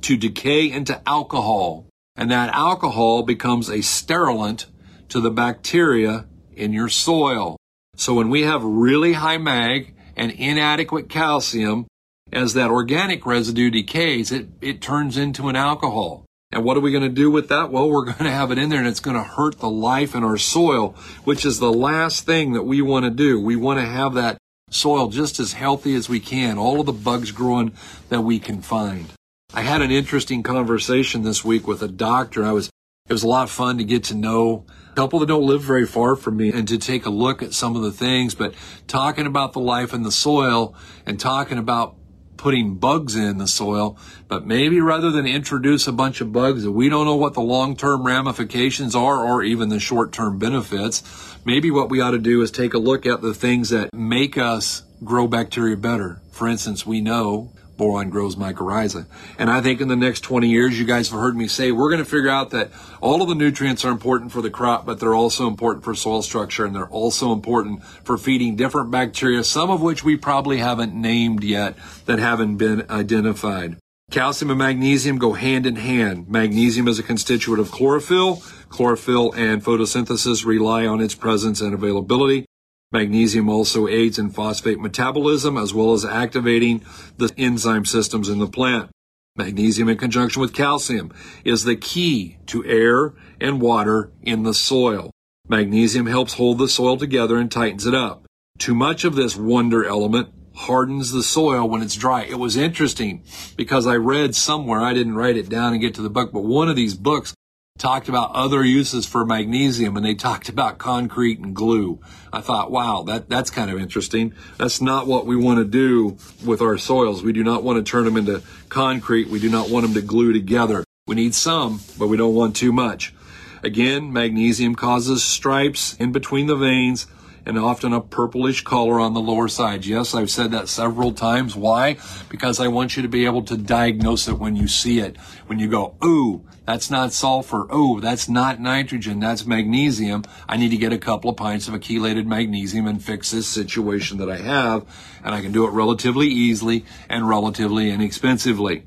to 0.00 0.16
decay 0.16 0.70
into 0.70 1.06
alcohol, 1.06 1.86
and 2.16 2.30
that 2.30 2.54
alcohol 2.54 3.24
becomes 3.24 3.68
a 3.68 3.82
sterilant 3.82 4.64
to 5.10 5.20
the 5.20 5.30
bacteria 5.30 6.26
in 6.54 6.72
your 6.72 6.88
soil. 6.88 7.58
So 7.96 8.14
when 8.14 8.30
we 8.30 8.42
have 8.42 8.64
really 8.64 9.14
high 9.14 9.38
mag 9.38 9.94
and 10.16 10.30
inadequate 10.32 11.08
calcium, 11.08 11.86
as 12.32 12.54
that 12.54 12.70
organic 12.70 13.26
residue 13.26 13.70
decays, 13.70 14.30
it, 14.30 14.48
it 14.60 14.80
turns 14.80 15.16
into 15.16 15.48
an 15.48 15.56
alcohol. 15.56 16.24
And 16.52 16.64
what 16.64 16.76
are 16.76 16.80
we 16.80 16.90
going 16.90 17.02
to 17.02 17.08
do 17.08 17.30
with 17.30 17.48
that? 17.48 17.70
Well, 17.70 17.88
we're 17.88 18.04
going 18.12 18.24
to 18.24 18.30
have 18.30 18.50
it 18.50 18.58
in 18.58 18.68
there 18.68 18.80
and 18.80 18.88
it's 18.88 19.00
going 19.00 19.16
to 19.16 19.22
hurt 19.22 19.58
the 19.58 19.70
life 19.70 20.14
in 20.14 20.24
our 20.24 20.38
soil, 20.38 20.94
which 21.24 21.44
is 21.44 21.58
the 21.58 21.72
last 21.72 22.26
thing 22.26 22.52
that 22.52 22.62
we 22.62 22.82
want 22.82 23.04
to 23.04 23.10
do. 23.10 23.40
We 23.40 23.56
want 23.56 23.80
to 23.80 23.86
have 23.86 24.14
that 24.14 24.38
soil 24.70 25.08
just 25.08 25.40
as 25.40 25.52
healthy 25.52 25.94
as 25.94 26.08
we 26.08 26.20
can, 26.20 26.58
all 26.58 26.80
of 26.80 26.86
the 26.86 26.92
bugs 26.92 27.32
growing 27.32 27.72
that 28.08 28.22
we 28.22 28.38
can 28.38 28.62
find. 28.62 29.06
I 29.52 29.62
had 29.62 29.82
an 29.82 29.90
interesting 29.90 30.44
conversation 30.44 31.22
this 31.22 31.44
week 31.44 31.66
with 31.66 31.82
a 31.82 31.88
doctor. 31.88 32.44
I 32.44 32.52
was, 32.52 32.70
it 33.08 33.12
was 33.12 33.24
a 33.24 33.28
lot 33.28 33.42
of 33.42 33.50
fun 33.50 33.78
to 33.78 33.84
get 33.84 34.04
to 34.04 34.14
know 34.14 34.64
couple 35.00 35.18
that 35.18 35.28
don't 35.28 35.46
live 35.46 35.62
very 35.62 35.86
far 35.86 36.14
from 36.14 36.36
me 36.36 36.52
and 36.52 36.68
to 36.68 36.76
take 36.76 37.06
a 37.06 37.10
look 37.10 37.42
at 37.42 37.54
some 37.54 37.74
of 37.74 37.80
the 37.80 37.90
things, 37.90 38.34
but 38.34 38.52
talking 38.86 39.24
about 39.24 39.54
the 39.54 39.58
life 39.58 39.94
in 39.94 40.02
the 40.02 40.12
soil 40.12 40.74
and 41.06 41.18
talking 41.18 41.56
about 41.56 41.94
putting 42.36 42.74
bugs 42.74 43.16
in 43.16 43.38
the 43.38 43.46
soil, 43.46 43.96
but 44.28 44.46
maybe 44.46 44.78
rather 44.78 45.10
than 45.10 45.24
introduce 45.24 45.86
a 45.86 45.92
bunch 45.92 46.20
of 46.20 46.34
bugs 46.34 46.64
that 46.64 46.72
we 46.72 46.90
don't 46.90 47.06
know 47.06 47.16
what 47.16 47.32
the 47.32 47.40
long-term 47.40 48.04
ramifications 48.04 48.94
are 48.94 49.24
or 49.24 49.42
even 49.42 49.70
the 49.70 49.80
short-term 49.80 50.38
benefits, 50.38 51.02
maybe 51.46 51.70
what 51.70 51.88
we 51.88 51.98
ought 51.98 52.10
to 52.10 52.18
do 52.18 52.42
is 52.42 52.50
take 52.50 52.74
a 52.74 52.78
look 52.78 53.06
at 53.06 53.22
the 53.22 53.32
things 53.32 53.70
that 53.70 53.94
make 53.94 54.36
us 54.36 54.82
grow 55.02 55.26
bacteria 55.26 55.78
better. 55.78 56.20
For 56.30 56.46
instance, 56.46 56.84
we 56.84 57.00
know 57.00 57.52
boron 57.80 58.10
grows 58.10 58.36
mycorrhiza. 58.36 59.06
And 59.38 59.48
I 59.48 59.62
think 59.62 59.80
in 59.80 59.88
the 59.88 59.96
next 59.96 60.20
20 60.20 60.48
years, 60.48 60.78
you 60.78 60.84
guys 60.84 61.08
have 61.08 61.18
heard 61.18 61.34
me 61.34 61.48
say, 61.48 61.72
we're 61.72 61.88
going 61.88 62.04
to 62.04 62.08
figure 62.08 62.28
out 62.28 62.50
that 62.50 62.70
all 63.00 63.22
of 63.22 63.28
the 63.28 63.34
nutrients 63.34 63.86
are 63.86 63.90
important 63.90 64.32
for 64.32 64.42
the 64.42 64.50
crop, 64.50 64.84
but 64.84 65.00
they're 65.00 65.14
also 65.14 65.48
important 65.48 65.82
for 65.82 65.94
soil 65.94 66.20
structure 66.20 66.66
and 66.66 66.76
they're 66.76 66.90
also 66.90 67.32
important 67.32 67.82
for 68.04 68.18
feeding 68.18 68.54
different 68.54 68.90
bacteria, 68.90 69.42
some 69.42 69.70
of 69.70 69.80
which 69.80 70.04
we 70.04 70.14
probably 70.14 70.58
haven't 70.58 70.94
named 70.94 71.42
yet 71.42 71.74
that 72.04 72.18
haven't 72.18 72.58
been 72.58 72.84
identified. 72.90 73.78
Calcium 74.10 74.50
and 74.50 74.58
magnesium 74.58 75.16
go 75.16 75.32
hand 75.32 75.64
in 75.64 75.76
hand. 75.76 76.28
Magnesium 76.28 76.86
is 76.86 76.98
a 76.98 77.02
constituent 77.02 77.60
of 77.60 77.70
chlorophyll. 77.70 78.42
Chlorophyll 78.68 79.32
and 79.32 79.64
photosynthesis 79.64 80.44
rely 80.44 80.84
on 80.84 81.00
its 81.00 81.14
presence 81.14 81.62
and 81.62 81.72
availability. 81.72 82.44
Magnesium 82.92 83.48
also 83.48 83.86
aids 83.86 84.18
in 84.18 84.30
phosphate 84.30 84.80
metabolism 84.80 85.56
as 85.56 85.72
well 85.72 85.92
as 85.92 86.04
activating 86.04 86.84
the 87.18 87.32
enzyme 87.38 87.84
systems 87.84 88.28
in 88.28 88.40
the 88.40 88.48
plant. 88.48 88.90
Magnesium 89.36 89.88
in 89.88 89.96
conjunction 89.96 90.40
with 90.40 90.52
calcium 90.52 91.12
is 91.44 91.62
the 91.62 91.76
key 91.76 92.38
to 92.46 92.64
air 92.64 93.14
and 93.40 93.60
water 93.60 94.10
in 94.22 94.42
the 94.42 94.52
soil. 94.52 95.12
Magnesium 95.48 96.06
helps 96.06 96.34
hold 96.34 96.58
the 96.58 96.68
soil 96.68 96.96
together 96.96 97.36
and 97.36 97.50
tightens 97.50 97.86
it 97.86 97.94
up. 97.94 98.26
Too 98.58 98.74
much 98.74 99.04
of 99.04 99.14
this 99.14 99.36
wonder 99.36 99.84
element 99.84 100.30
hardens 100.54 101.12
the 101.12 101.22
soil 101.22 101.68
when 101.68 101.82
it's 101.82 101.94
dry. 101.94 102.24
It 102.24 102.40
was 102.40 102.56
interesting 102.56 103.22
because 103.56 103.86
I 103.86 103.94
read 103.94 104.34
somewhere, 104.34 104.80
I 104.80 104.94
didn't 104.94 105.14
write 105.14 105.36
it 105.36 105.48
down 105.48 105.72
and 105.72 105.80
get 105.80 105.94
to 105.94 106.02
the 106.02 106.10
book, 106.10 106.32
but 106.32 106.42
one 106.42 106.68
of 106.68 106.74
these 106.74 106.94
books 106.94 107.34
talked 107.80 108.10
about 108.10 108.30
other 108.32 108.62
uses 108.62 109.06
for 109.06 109.24
magnesium 109.24 109.96
and 109.96 110.04
they 110.04 110.14
talked 110.14 110.48
about 110.50 110.78
concrete 110.78 111.38
and 111.38 111.56
glue. 111.56 111.98
I 112.32 112.42
thought, 112.42 112.70
wow, 112.70 113.02
that, 113.04 113.28
that's 113.30 113.50
kind 113.50 113.70
of 113.70 113.80
interesting. 113.80 114.34
That's 114.58 114.80
not 114.80 115.06
what 115.06 115.26
we 115.26 115.34
want 115.34 115.58
to 115.58 115.64
do 115.64 116.18
with 116.44 116.60
our 116.60 116.76
soils. 116.76 117.22
We 117.22 117.32
do 117.32 117.42
not 117.42 117.62
want 117.62 117.84
to 117.84 117.90
turn 117.90 118.04
them 118.04 118.18
into 118.18 118.42
concrete. 118.68 119.28
We 119.28 119.40
do 119.40 119.48
not 119.48 119.70
want 119.70 119.86
them 119.86 119.94
to 119.94 120.02
glue 120.02 120.32
together. 120.32 120.84
We 121.06 121.16
need 121.16 121.34
some, 121.34 121.80
but 121.98 122.08
we 122.08 122.18
don't 122.18 122.34
want 122.34 122.54
too 122.54 122.70
much. 122.70 123.14
Again, 123.62 124.12
magnesium 124.12 124.74
causes 124.74 125.24
stripes 125.24 125.96
in 125.96 126.12
between 126.12 126.46
the 126.46 126.56
veins 126.56 127.06
and 127.46 127.58
often 127.58 127.92
a 127.92 128.00
purplish 128.00 128.62
color 128.62 129.00
on 129.00 129.14
the 129.14 129.20
lower 129.20 129.48
side. 129.48 129.86
Yes, 129.86 130.14
I've 130.14 130.30
said 130.30 130.50
that 130.52 130.68
several 130.68 131.12
times. 131.12 131.56
Why? 131.56 131.96
Because 132.28 132.60
I 132.60 132.68
want 132.68 132.96
you 132.96 133.02
to 133.02 133.08
be 133.08 133.24
able 133.24 133.42
to 133.44 133.56
diagnose 133.56 134.28
it 134.28 134.38
when 134.38 134.56
you 134.56 134.68
see 134.68 135.00
it. 135.00 135.16
When 135.46 135.58
you 135.58 135.68
go, 135.68 135.96
ooh, 136.04 136.44
that's 136.66 136.90
not 136.90 137.12
sulfur. 137.12 137.66
Ooh, 137.74 138.00
that's 138.00 138.28
not 138.28 138.60
nitrogen. 138.60 139.20
That's 139.20 139.46
magnesium. 139.46 140.24
I 140.48 140.56
need 140.56 140.70
to 140.70 140.76
get 140.76 140.92
a 140.92 140.98
couple 140.98 141.30
of 141.30 141.36
pints 141.36 141.66
of 141.66 141.74
a 141.74 141.78
chelated 141.78 142.26
magnesium 142.26 142.86
and 142.86 143.02
fix 143.02 143.30
this 143.30 143.48
situation 143.48 144.18
that 144.18 144.30
I 144.30 144.36
have. 144.36 144.86
And 145.24 145.34
I 145.34 145.40
can 145.40 145.52
do 145.52 145.66
it 145.66 145.70
relatively 145.70 146.28
easily 146.28 146.84
and 147.08 147.28
relatively 147.28 147.90
inexpensively. 147.90 148.84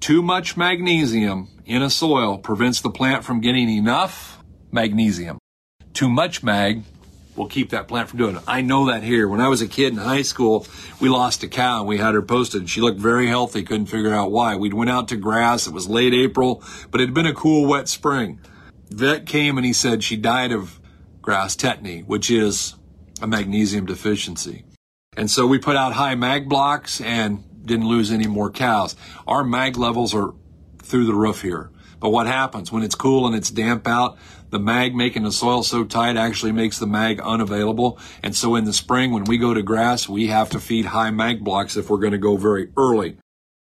Too 0.00 0.22
much 0.22 0.56
magnesium 0.56 1.48
in 1.64 1.82
a 1.82 1.90
soil 1.90 2.38
prevents 2.38 2.80
the 2.80 2.90
plant 2.90 3.24
from 3.24 3.40
getting 3.40 3.68
enough 3.68 4.42
magnesium. 4.70 5.38
Too 5.92 6.08
much 6.08 6.42
mag 6.42 6.84
will 7.38 7.46
keep 7.46 7.70
that 7.70 7.88
plant 7.88 8.08
from 8.08 8.18
doing 8.18 8.36
it. 8.36 8.42
I 8.46 8.60
know 8.60 8.86
that 8.86 9.02
here. 9.02 9.28
When 9.28 9.40
I 9.40 9.48
was 9.48 9.62
a 9.62 9.68
kid 9.68 9.92
in 9.92 9.98
high 9.98 10.22
school, 10.22 10.66
we 11.00 11.08
lost 11.08 11.42
a 11.42 11.48
cow 11.48 11.78
and 11.78 11.88
we 11.88 11.98
had 11.98 12.14
her 12.14 12.22
posted. 12.22 12.68
She 12.68 12.80
looked 12.80 12.98
very 12.98 13.28
healthy, 13.28 13.62
couldn't 13.62 13.86
figure 13.86 14.12
out 14.12 14.30
why. 14.30 14.56
We'd 14.56 14.74
went 14.74 14.90
out 14.90 15.08
to 15.08 15.16
grass. 15.16 15.66
It 15.66 15.72
was 15.72 15.88
late 15.88 16.12
April, 16.12 16.62
but 16.90 17.00
it 17.00 17.04
had 17.04 17.14
been 17.14 17.26
a 17.26 17.34
cool, 17.34 17.66
wet 17.66 17.88
spring. 17.88 18.40
Vet 18.90 19.26
came 19.26 19.56
and 19.56 19.64
he 19.64 19.72
said 19.72 20.02
she 20.02 20.16
died 20.16 20.52
of 20.52 20.80
grass 21.22 21.54
tetany, 21.56 22.04
which 22.04 22.30
is 22.30 22.74
a 23.22 23.26
magnesium 23.26 23.86
deficiency. 23.86 24.64
And 25.16 25.30
so 25.30 25.46
we 25.46 25.58
put 25.58 25.76
out 25.76 25.92
high 25.92 26.14
mag 26.14 26.48
blocks 26.48 27.00
and 27.00 27.44
didn't 27.64 27.86
lose 27.86 28.10
any 28.10 28.26
more 28.26 28.50
cows. 28.50 28.96
Our 29.26 29.44
mag 29.44 29.76
levels 29.76 30.14
are 30.14 30.34
through 30.78 31.06
the 31.06 31.14
roof 31.14 31.42
here. 31.42 31.70
But 32.00 32.10
what 32.10 32.26
happens 32.26 32.70
when 32.70 32.82
it's 32.82 32.94
cool 32.94 33.26
and 33.26 33.34
it's 33.34 33.50
damp 33.50 33.86
out? 33.86 34.18
The 34.50 34.58
mag 34.58 34.94
making 34.94 35.24
the 35.24 35.32
soil 35.32 35.62
so 35.62 35.84
tight 35.84 36.16
actually 36.16 36.52
makes 36.52 36.78
the 36.78 36.86
mag 36.86 37.20
unavailable. 37.20 37.98
And 38.22 38.34
so 38.34 38.54
in 38.54 38.64
the 38.64 38.72
spring, 38.72 39.12
when 39.12 39.24
we 39.24 39.36
go 39.38 39.52
to 39.52 39.62
grass, 39.62 40.08
we 40.08 40.28
have 40.28 40.50
to 40.50 40.60
feed 40.60 40.86
high 40.86 41.10
mag 41.10 41.44
blocks 41.44 41.76
if 41.76 41.90
we're 41.90 41.98
going 41.98 42.12
to 42.12 42.18
go 42.18 42.36
very 42.36 42.70
early. 42.76 43.18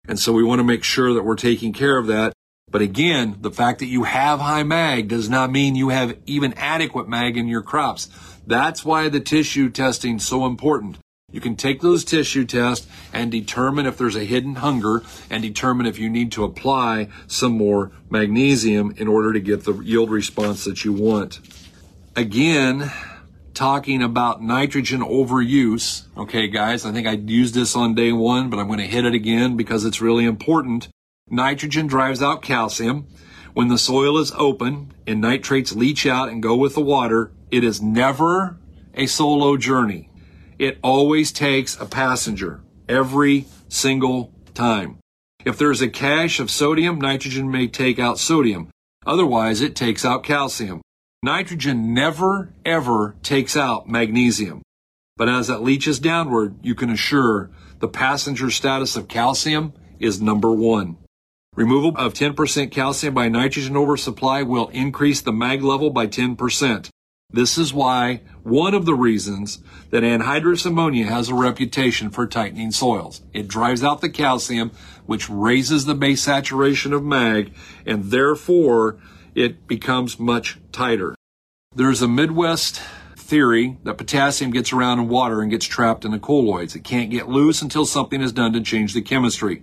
And 0.09 0.18
so 0.18 0.33
we 0.33 0.42
want 0.42 0.59
to 0.59 0.64
make 0.64 0.83
sure 0.83 1.14
that 1.14 1.23
we're 1.23 1.37
taking 1.37 1.73
care 1.73 1.97
of 1.97 2.09
that. 2.09 2.33
But 2.71 2.83
again, 2.83 3.37
the 3.40 3.51
fact 3.51 3.79
that 3.81 3.87
you 3.87 4.05
have 4.05 4.40
high 4.40 4.62
mag 4.62 5.09
does 5.09 5.29
not 5.29 5.53
mean 5.53 5.77
you 5.77 5.90
have 5.90 6.18
even 6.27 6.55
adequate 6.55 7.09
mag 7.09 7.37
in 7.37 7.47
your 7.47 7.62
crops. 7.62 8.09
That's 8.47 8.85
why 8.85 9.09
the 9.09 9.21
tissue 9.21 9.71
testing 9.71 10.16
is 10.16 10.27
so 10.27 10.47
important. 10.47 10.99
You 11.33 11.40
can 11.40 11.57
take 11.57 11.81
those 11.81 12.05
tissue 12.05 12.45
tests 12.45 12.87
and 13.12 13.33
determine 13.33 13.87
if 13.87 13.97
there's 13.97 14.16
a 14.16 14.25
hidden 14.25 14.57
hunger 14.57 15.03
and 15.31 15.42
determine 15.42 15.87
if 15.87 15.99
you 15.99 16.11
need 16.11 16.31
to 16.33 16.45
apply 16.45 17.09
some 17.27 17.53
more 17.53 17.90
magnesium 18.11 18.95
in 18.99 19.09
order 19.09 19.33
to 19.33 19.40
get 19.40 19.64
the 19.64 19.75
yield 19.81 20.11
response 20.11 20.64
that 20.64 20.85
you 20.85 20.92
want. 20.92 21.40
Again, 22.14 22.92
talking 23.55 24.03
about 24.03 24.42
nitrogen 24.42 25.01
overuse. 25.01 26.07
Okay, 26.16 26.49
guys, 26.49 26.85
I 26.85 26.92
think 26.92 27.07
I 27.07 27.12
used 27.12 27.55
this 27.55 27.75
on 27.75 27.95
day 27.95 28.12
one, 28.12 28.51
but 28.51 28.59
I'm 28.59 28.66
going 28.66 28.79
to 28.79 28.87
hit 28.87 29.07
it 29.07 29.14
again 29.14 29.57
because 29.57 29.85
it's 29.85 30.03
really 30.03 30.27
important. 30.27 30.88
Nitrogen 31.31 31.87
drives 31.87 32.23
out 32.23 32.42
calcium. 32.42 33.07
When 33.55 33.68
the 33.68 33.79
soil 33.79 34.18
is 34.18 34.33
open 34.33 34.92
and 35.07 35.21
nitrates 35.21 35.73
leach 35.73 36.07
out 36.07 36.29
and 36.29 36.42
go 36.42 36.57
with 36.57 36.75
the 36.75 36.81
water, 36.81 37.33
it 37.51 37.64
is 37.64 37.83
never 37.83 38.57
a 38.95 39.07
solo 39.07 39.57
journey. 39.57 40.09
It 40.62 40.79
always 40.81 41.33
takes 41.33 41.77
a 41.81 41.87
passenger 41.87 42.61
every 42.88 43.46
single 43.68 44.33
time. 44.55 44.98
If 45.44 45.59
there's 45.59 45.81
a 45.81 45.88
cache 45.88 46.38
of 46.38 46.53
sodium, 46.53 47.01
nitrogen 47.01 47.51
may 47.51 47.66
take 47.66 47.98
out 47.98 48.20
sodium. 48.20 48.70
Otherwise, 49.05 49.61
it 49.61 49.75
takes 49.75 50.05
out 50.05 50.22
calcium. 50.22 50.81
Nitrogen 51.20 51.92
never, 51.92 52.55
ever 52.64 53.16
takes 53.25 53.57
out 53.57 53.88
magnesium. 53.88 54.62
But 55.16 55.29
as 55.29 55.51
it 55.51 55.62
leaches 55.62 55.98
downward, 55.98 56.55
you 56.62 56.77
can 56.77 56.90
assure 56.90 57.51
the 57.81 57.88
passenger 57.88 58.48
status 58.48 58.94
of 58.94 59.09
calcium 59.09 59.72
is 59.98 60.22
number 60.22 60.53
one. 60.53 60.96
Removal 61.57 61.96
of 61.96 62.14
10% 62.14 62.70
calcium 62.70 63.14
by 63.14 63.29
nitrogen 63.29 63.77
oversupply 63.77 64.44
will 64.44 64.68
increase 64.68 65.22
the 65.22 65.33
mag 65.33 65.64
level 65.64 65.90
by 65.90 66.07
10%. 66.07 66.88
This 67.33 67.57
is 67.57 67.73
why 67.73 68.21
one 68.42 68.75
of 68.75 68.85
the 68.85 68.95
reasons 68.95 69.61
that 69.90 70.03
anhydrous 70.03 70.66
ammonia 70.66 71.07
has 71.07 71.31
a 71.31 71.35
reputation 71.35 72.11
for 72.11 72.27
tightening 72.27 72.73
soils. 72.73 73.23
It 73.33 73.49
drives 73.49 73.83
out 73.83 74.03
the 74.03 74.11
calcium, 74.11 74.71
which 75.07 75.31
raises 75.31 75.87
the 75.87 75.95
base 75.95 76.23
saturation 76.23 76.92
of 76.92 77.03
mag, 77.03 77.55
and 77.87 78.05
therefore 78.05 78.99
it 79.35 79.66
becomes 79.66 80.18
much 80.18 80.59
tighter. 80.73 81.14
There's 81.75 82.03
a 82.03 82.09
Midwest 82.09 82.83
theory 83.16 83.79
that 83.85 83.97
potassium 83.97 84.51
gets 84.51 84.75
around 84.75 84.99
in 84.99 85.09
water 85.09 85.40
and 85.40 85.51
gets 85.51 85.64
trapped 85.64 86.05
in 86.05 86.11
the 86.11 86.18
colloids. 86.18 86.77
It 86.77 86.85
can't 86.85 87.11
get 87.11 87.29
loose 87.29 87.62
until 87.62 87.87
something 87.87 88.21
is 88.21 88.33
done 88.33 88.53
to 88.53 88.61
change 88.61 88.92
the 88.92 89.01
chemistry 89.01 89.62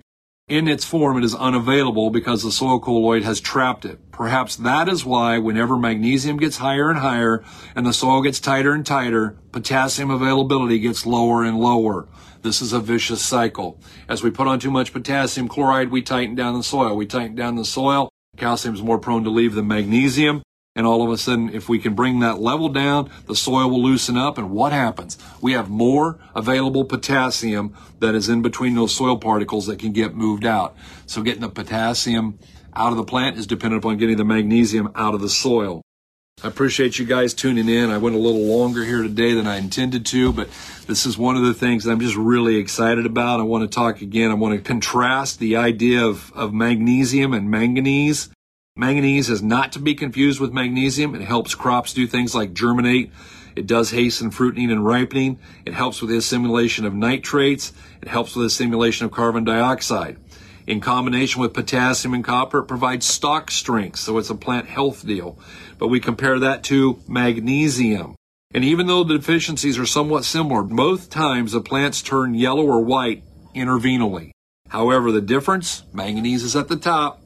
in 0.50 0.66
its 0.66 0.84
form, 0.84 1.16
it 1.16 1.24
is 1.24 1.34
unavailable 1.34 2.10
because 2.10 2.42
the 2.42 2.50
soil 2.50 2.80
colloid 2.80 3.22
has 3.22 3.40
trapped 3.40 3.84
it. 3.84 4.00
Perhaps 4.10 4.56
that 4.56 4.88
is 4.88 5.04
why 5.04 5.38
whenever 5.38 5.76
magnesium 5.76 6.36
gets 6.38 6.56
higher 6.56 6.90
and 6.90 6.98
higher 6.98 7.44
and 7.76 7.86
the 7.86 7.92
soil 7.92 8.20
gets 8.20 8.40
tighter 8.40 8.72
and 8.72 8.84
tighter, 8.84 9.38
potassium 9.52 10.10
availability 10.10 10.80
gets 10.80 11.06
lower 11.06 11.44
and 11.44 11.60
lower. 11.60 12.08
This 12.42 12.60
is 12.60 12.72
a 12.72 12.80
vicious 12.80 13.24
cycle. 13.24 13.78
As 14.08 14.24
we 14.24 14.30
put 14.30 14.48
on 14.48 14.58
too 14.58 14.72
much 14.72 14.92
potassium 14.92 15.46
chloride, 15.46 15.92
we 15.92 16.02
tighten 16.02 16.34
down 16.34 16.56
the 16.56 16.64
soil. 16.64 16.96
We 16.96 17.06
tighten 17.06 17.36
down 17.36 17.54
the 17.54 17.64
soil. 17.64 18.10
Calcium 18.36 18.74
is 18.74 18.82
more 18.82 18.98
prone 18.98 19.22
to 19.24 19.30
leave 19.30 19.54
than 19.54 19.68
magnesium. 19.68 20.42
And 20.76 20.86
all 20.86 21.02
of 21.02 21.10
a 21.10 21.18
sudden, 21.18 21.50
if 21.52 21.68
we 21.68 21.80
can 21.80 21.94
bring 21.94 22.20
that 22.20 22.40
level 22.40 22.68
down, 22.68 23.10
the 23.26 23.34
soil 23.34 23.68
will 23.68 23.82
loosen 23.82 24.16
up. 24.16 24.38
And 24.38 24.50
what 24.50 24.72
happens? 24.72 25.18
We 25.40 25.52
have 25.52 25.68
more 25.68 26.18
available 26.34 26.84
potassium 26.84 27.74
that 27.98 28.14
is 28.14 28.28
in 28.28 28.40
between 28.40 28.76
those 28.76 28.94
soil 28.94 29.16
particles 29.16 29.66
that 29.66 29.80
can 29.80 29.92
get 29.92 30.14
moved 30.14 30.44
out. 30.44 30.76
So 31.06 31.22
getting 31.22 31.40
the 31.40 31.48
potassium 31.48 32.38
out 32.74 32.92
of 32.92 32.98
the 32.98 33.04
plant 33.04 33.36
is 33.36 33.48
dependent 33.48 33.82
upon 33.82 33.96
getting 33.96 34.16
the 34.16 34.24
magnesium 34.24 34.92
out 34.94 35.14
of 35.14 35.20
the 35.20 35.28
soil. 35.28 35.82
I 36.42 36.48
appreciate 36.48 36.98
you 36.98 37.04
guys 37.04 37.34
tuning 37.34 37.68
in. 37.68 37.90
I 37.90 37.98
went 37.98 38.14
a 38.14 38.18
little 38.18 38.46
longer 38.46 38.84
here 38.84 39.02
today 39.02 39.34
than 39.34 39.46
I 39.46 39.58
intended 39.58 40.06
to, 40.06 40.32
but 40.32 40.48
this 40.86 41.04
is 41.04 41.18
one 41.18 41.36
of 41.36 41.42
the 41.42 41.52
things 41.52 41.84
that 41.84 41.90
I'm 41.90 42.00
just 42.00 42.16
really 42.16 42.56
excited 42.56 43.04
about. 43.04 43.40
I 43.40 43.42
want 43.42 43.70
to 43.70 43.74
talk 43.74 44.00
again. 44.00 44.30
I 44.30 44.34
want 44.34 44.54
to 44.54 44.62
contrast 44.62 45.40
the 45.40 45.56
idea 45.56 46.06
of, 46.06 46.32
of 46.32 46.54
magnesium 46.54 47.34
and 47.34 47.50
manganese 47.50 48.30
Manganese 48.80 49.28
is 49.28 49.42
not 49.42 49.72
to 49.72 49.78
be 49.78 49.94
confused 49.94 50.40
with 50.40 50.54
magnesium. 50.54 51.14
It 51.14 51.20
helps 51.20 51.54
crops 51.54 51.92
do 51.92 52.06
things 52.06 52.34
like 52.34 52.54
germinate. 52.54 53.12
It 53.54 53.66
does 53.66 53.90
hasten 53.90 54.30
fruiting 54.30 54.70
and 54.70 54.82
ripening. 54.82 55.38
It 55.66 55.74
helps 55.74 56.00
with 56.00 56.08
the 56.08 56.16
assimilation 56.16 56.86
of 56.86 56.94
nitrates. 56.94 57.74
It 58.00 58.08
helps 58.08 58.34
with 58.34 58.44
the 58.44 58.46
assimilation 58.46 59.04
of 59.04 59.12
carbon 59.12 59.44
dioxide. 59.44 60.16
In 60.66 60.80
combination 60.80 61.42
with 61.42 61.52
potassium 61.52 62.14
and 62.14 62.24
copper, 62.24 62.60
it 62.60 62.68
provides 62.68 63.04
stalk 63.04 63.50
strength, 63.50 63.98
so 63.98 64.16
it's 64.16 64.30
a 64.30 64.34
plant 64.34 64.66
health 64.66 65.06
deal. 65.06 65.38
But 65.78 65.88
we 65.88 66.00
compare 66.00 66.38
that 66.38 66.64
to 66.64 67.02
magnesium. 67.06 68.14
And 68.54 68.64
even 68.64 68.86
though 68.86 69.04
the 69.04 69.18
deficiencies 69.18 69.78
are 69.78 69.84
somewhat 69.84 70.24
similar, 70.24 70.62
both 70.62 71.10
times 71.10 71.52
the 71.52 71.60
plants 71.60 72.00
turn 72.00 72.32
yellow 72.32 72.64
or 72.64 72.80
white 72.80 73.24
interveinally. 73.54 74.30
However, 74.68 75.12
the 75.12 75.20
difference, 75.20 75.82
manganese 75.92 76.44
is 76.44 76.56
at 76.56 76.68
the 76.68 76.76
top, 76.76 77.19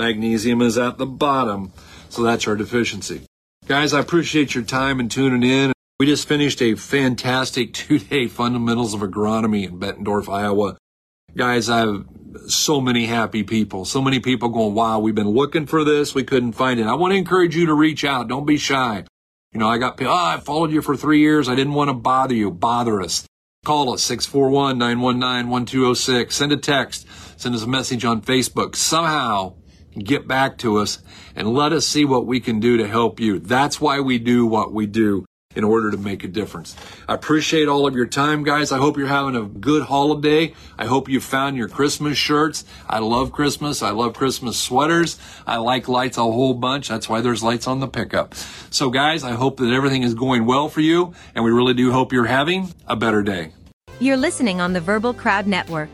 Magnesium 0.00 0.62
is 0.62 0.78
at 0.78 0.96
the 0.96 1.04
bottom, 1.04 1.74
so 2.08 2.22
that's 2.22 2.48
our 2.48 2.56
deficiency. 2.56 3.20
Guys, 3.66 3.92
I 3.92 4.00
appreciate 4.00 4.54
your 4.54 4.64
time 4.64 4.98
and 4.98 5.10
tuning 5.10 5.42
in. 5.42 5.74
We 5.98 6.06
just 6.06 6.26
finished 6.26 6.62
a 6.62 6.74
fantastic 6.74 7.74
two 7.74 7.98
day 7.98 8.26
fundamentals 8.26 8.94
of 8.94 9.00
agronomy 9.00 9.68
in 9.68 9.78
Bettendorf, 9.78 10.32
Iowa. 10.32 10.78
Guys, 11.36 11.68
I 11.68 11.80
have 11.80 12.06
so 12.46 12.80
many 12.80 13.04
happy 13.04 13.42
people, 13.42 13.84
so 13.84 14.00
many 14.00 14.20
people 14.20 14.48
going, 14.48 14.74
wow, 14.74 15.00
we've 15.00 15.14
been 15.14 15.28
looking 15.28 15.66
for 15.66 15.84
this. 15.84 16.14
We 16.14 16.24
couldn't 16.24 16.52
find 16.52 16.80
it. 16.80 16.86
I 16.86 16.94
want 16.94 17.12
to 17.12 17.18
encourage 17.18 17.54
you 17.54 17.66
to 17.66 17.74
reach 17.74 18.02
out. 18.02 18.26
Don't 18.26 18.46
be 18.46 18.56
shy. 18.56 19.04
You 19.52 19.60
know, 19.60 19.68
I 19.68 19.76
got, 19.76 20.00
oh, 20.00 20.10
I 20.10 20.40
followed 20.40 20.72
you 20.72 20.80
for 20.80 20.96
three 20.96 21.20
years. 21.20 21.46
I 21.46 21.54
didn't 21.54 21.74
want 21.74 21.90
to 21.90 21.94
bother 21.94 22.34
you. 22.34 22.50
Bother 22.50 23.02
us. 23.02 23.26
Call 23.66 23.92
us 23.92 24.02
641-919-1206. 24.08 26.32
Send 26.32 26.52
a 26.52 26.56
text. 26.56 27.06
Send 27.38 27.54
us 27.54 27.64
a 27.64 27.68
message 27.68 28.06
on 28.06 28.22
Facebook. 28.22 28.76
Somehow 28.76 29.56
get 29.98 30.26
back 30.26 30.58
to 30.58 30.76
us 30.76 30.98
and 31.34 31.52
let 31.52 31.72
us 31.72 31.86
see 31.86 32.04
what 32.04 32.26
we 32.26 32.40
can 32.40 32.60
do 32.60 32.76
to 32.76 32.86
help 32.86 33.20
you. 33.20 33.38
That's 33.38 33.80
why 33.80 34.00
we 34.00 34.18
do 34.18 34.46
what 34.46 34.72
we 34.72 34.86
do 34.86 35.24
in 35.56 35.64
order 35.64 35.90
to 35.90 35.96
make 35.96 36.22
a 36.22 36.28
difference. 36.28 36.76
I 37.08 37.14
appreciate 37.14 37.66
all 37.66 37.86
of 37.86 37.96
your 37.96 38.06
time, 38.06 38.44
guys. 38.44 38.70
I 38.70 38.78
hope 38.78 38.96
you're 38.96 39.08
having 39.08 39.34
a 39.34 39.42
good 39.42 39.82
holiday. 39.82 40.54
I 40.78 40.86
hope 40.86 41.08
you 41.08 41.20
found 41.20 41.56
your 41.56 41.68
Christmas 41.68 42.16
shirts. 42.16 42.64
I 42.88 43.00
love 43.00 43.32
Christmas. 43.32 43.82
I 43.82 43.90
love 43.90 44.14
Christmas 44.14 44.56
sweaters. 44.58 45.18
I 45.48 45.56
like 45.56 45.88
lights 45.88 46.18
a 46.18 46.22
whole 46.22 46.54
bunch. 46.54 46.88
That's 46.88 47.08
why 47.08 47.20
there's 47.20 47.42
lights 47.42 47.66
on 47.66 47.80
the 47.80 47.88
pickup. 47.88 48.34
So, 48.70 48.90
guys, 48.90 49.24
I 49.24 49.32
hope 49.32 49.56
that 49.56 49.72
everything 49.72 50.04
is 50.04 50.14
going 50.14 50.46
well 50.46 50.68
for 50.68 50.80
you, 50.80 51.14
and 51.34 51.44
we 51.44 51.50
really 51.50 51.74
do 51.74 51.90
hope 51.90 52.12
you're 52.12 52.26
having 52.26 52.72
a 52.86 52.94
better 52.94 53.22
day. 53.22 53.52
You're 53.98 54.16
listening 54.16 54.60
on 54.60 54.72
the 54.72 54.80
Verbal 54.80 55.12
Crowd 55.12 55.48
Network. 55.48 55.90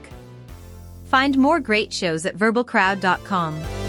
Find 1.06 1.38
more 1.38 1.60
great 1.60 1.94
shows 1.94 2.26
at 2.26 2.36
verbalcrowd.com. 2.36 3.85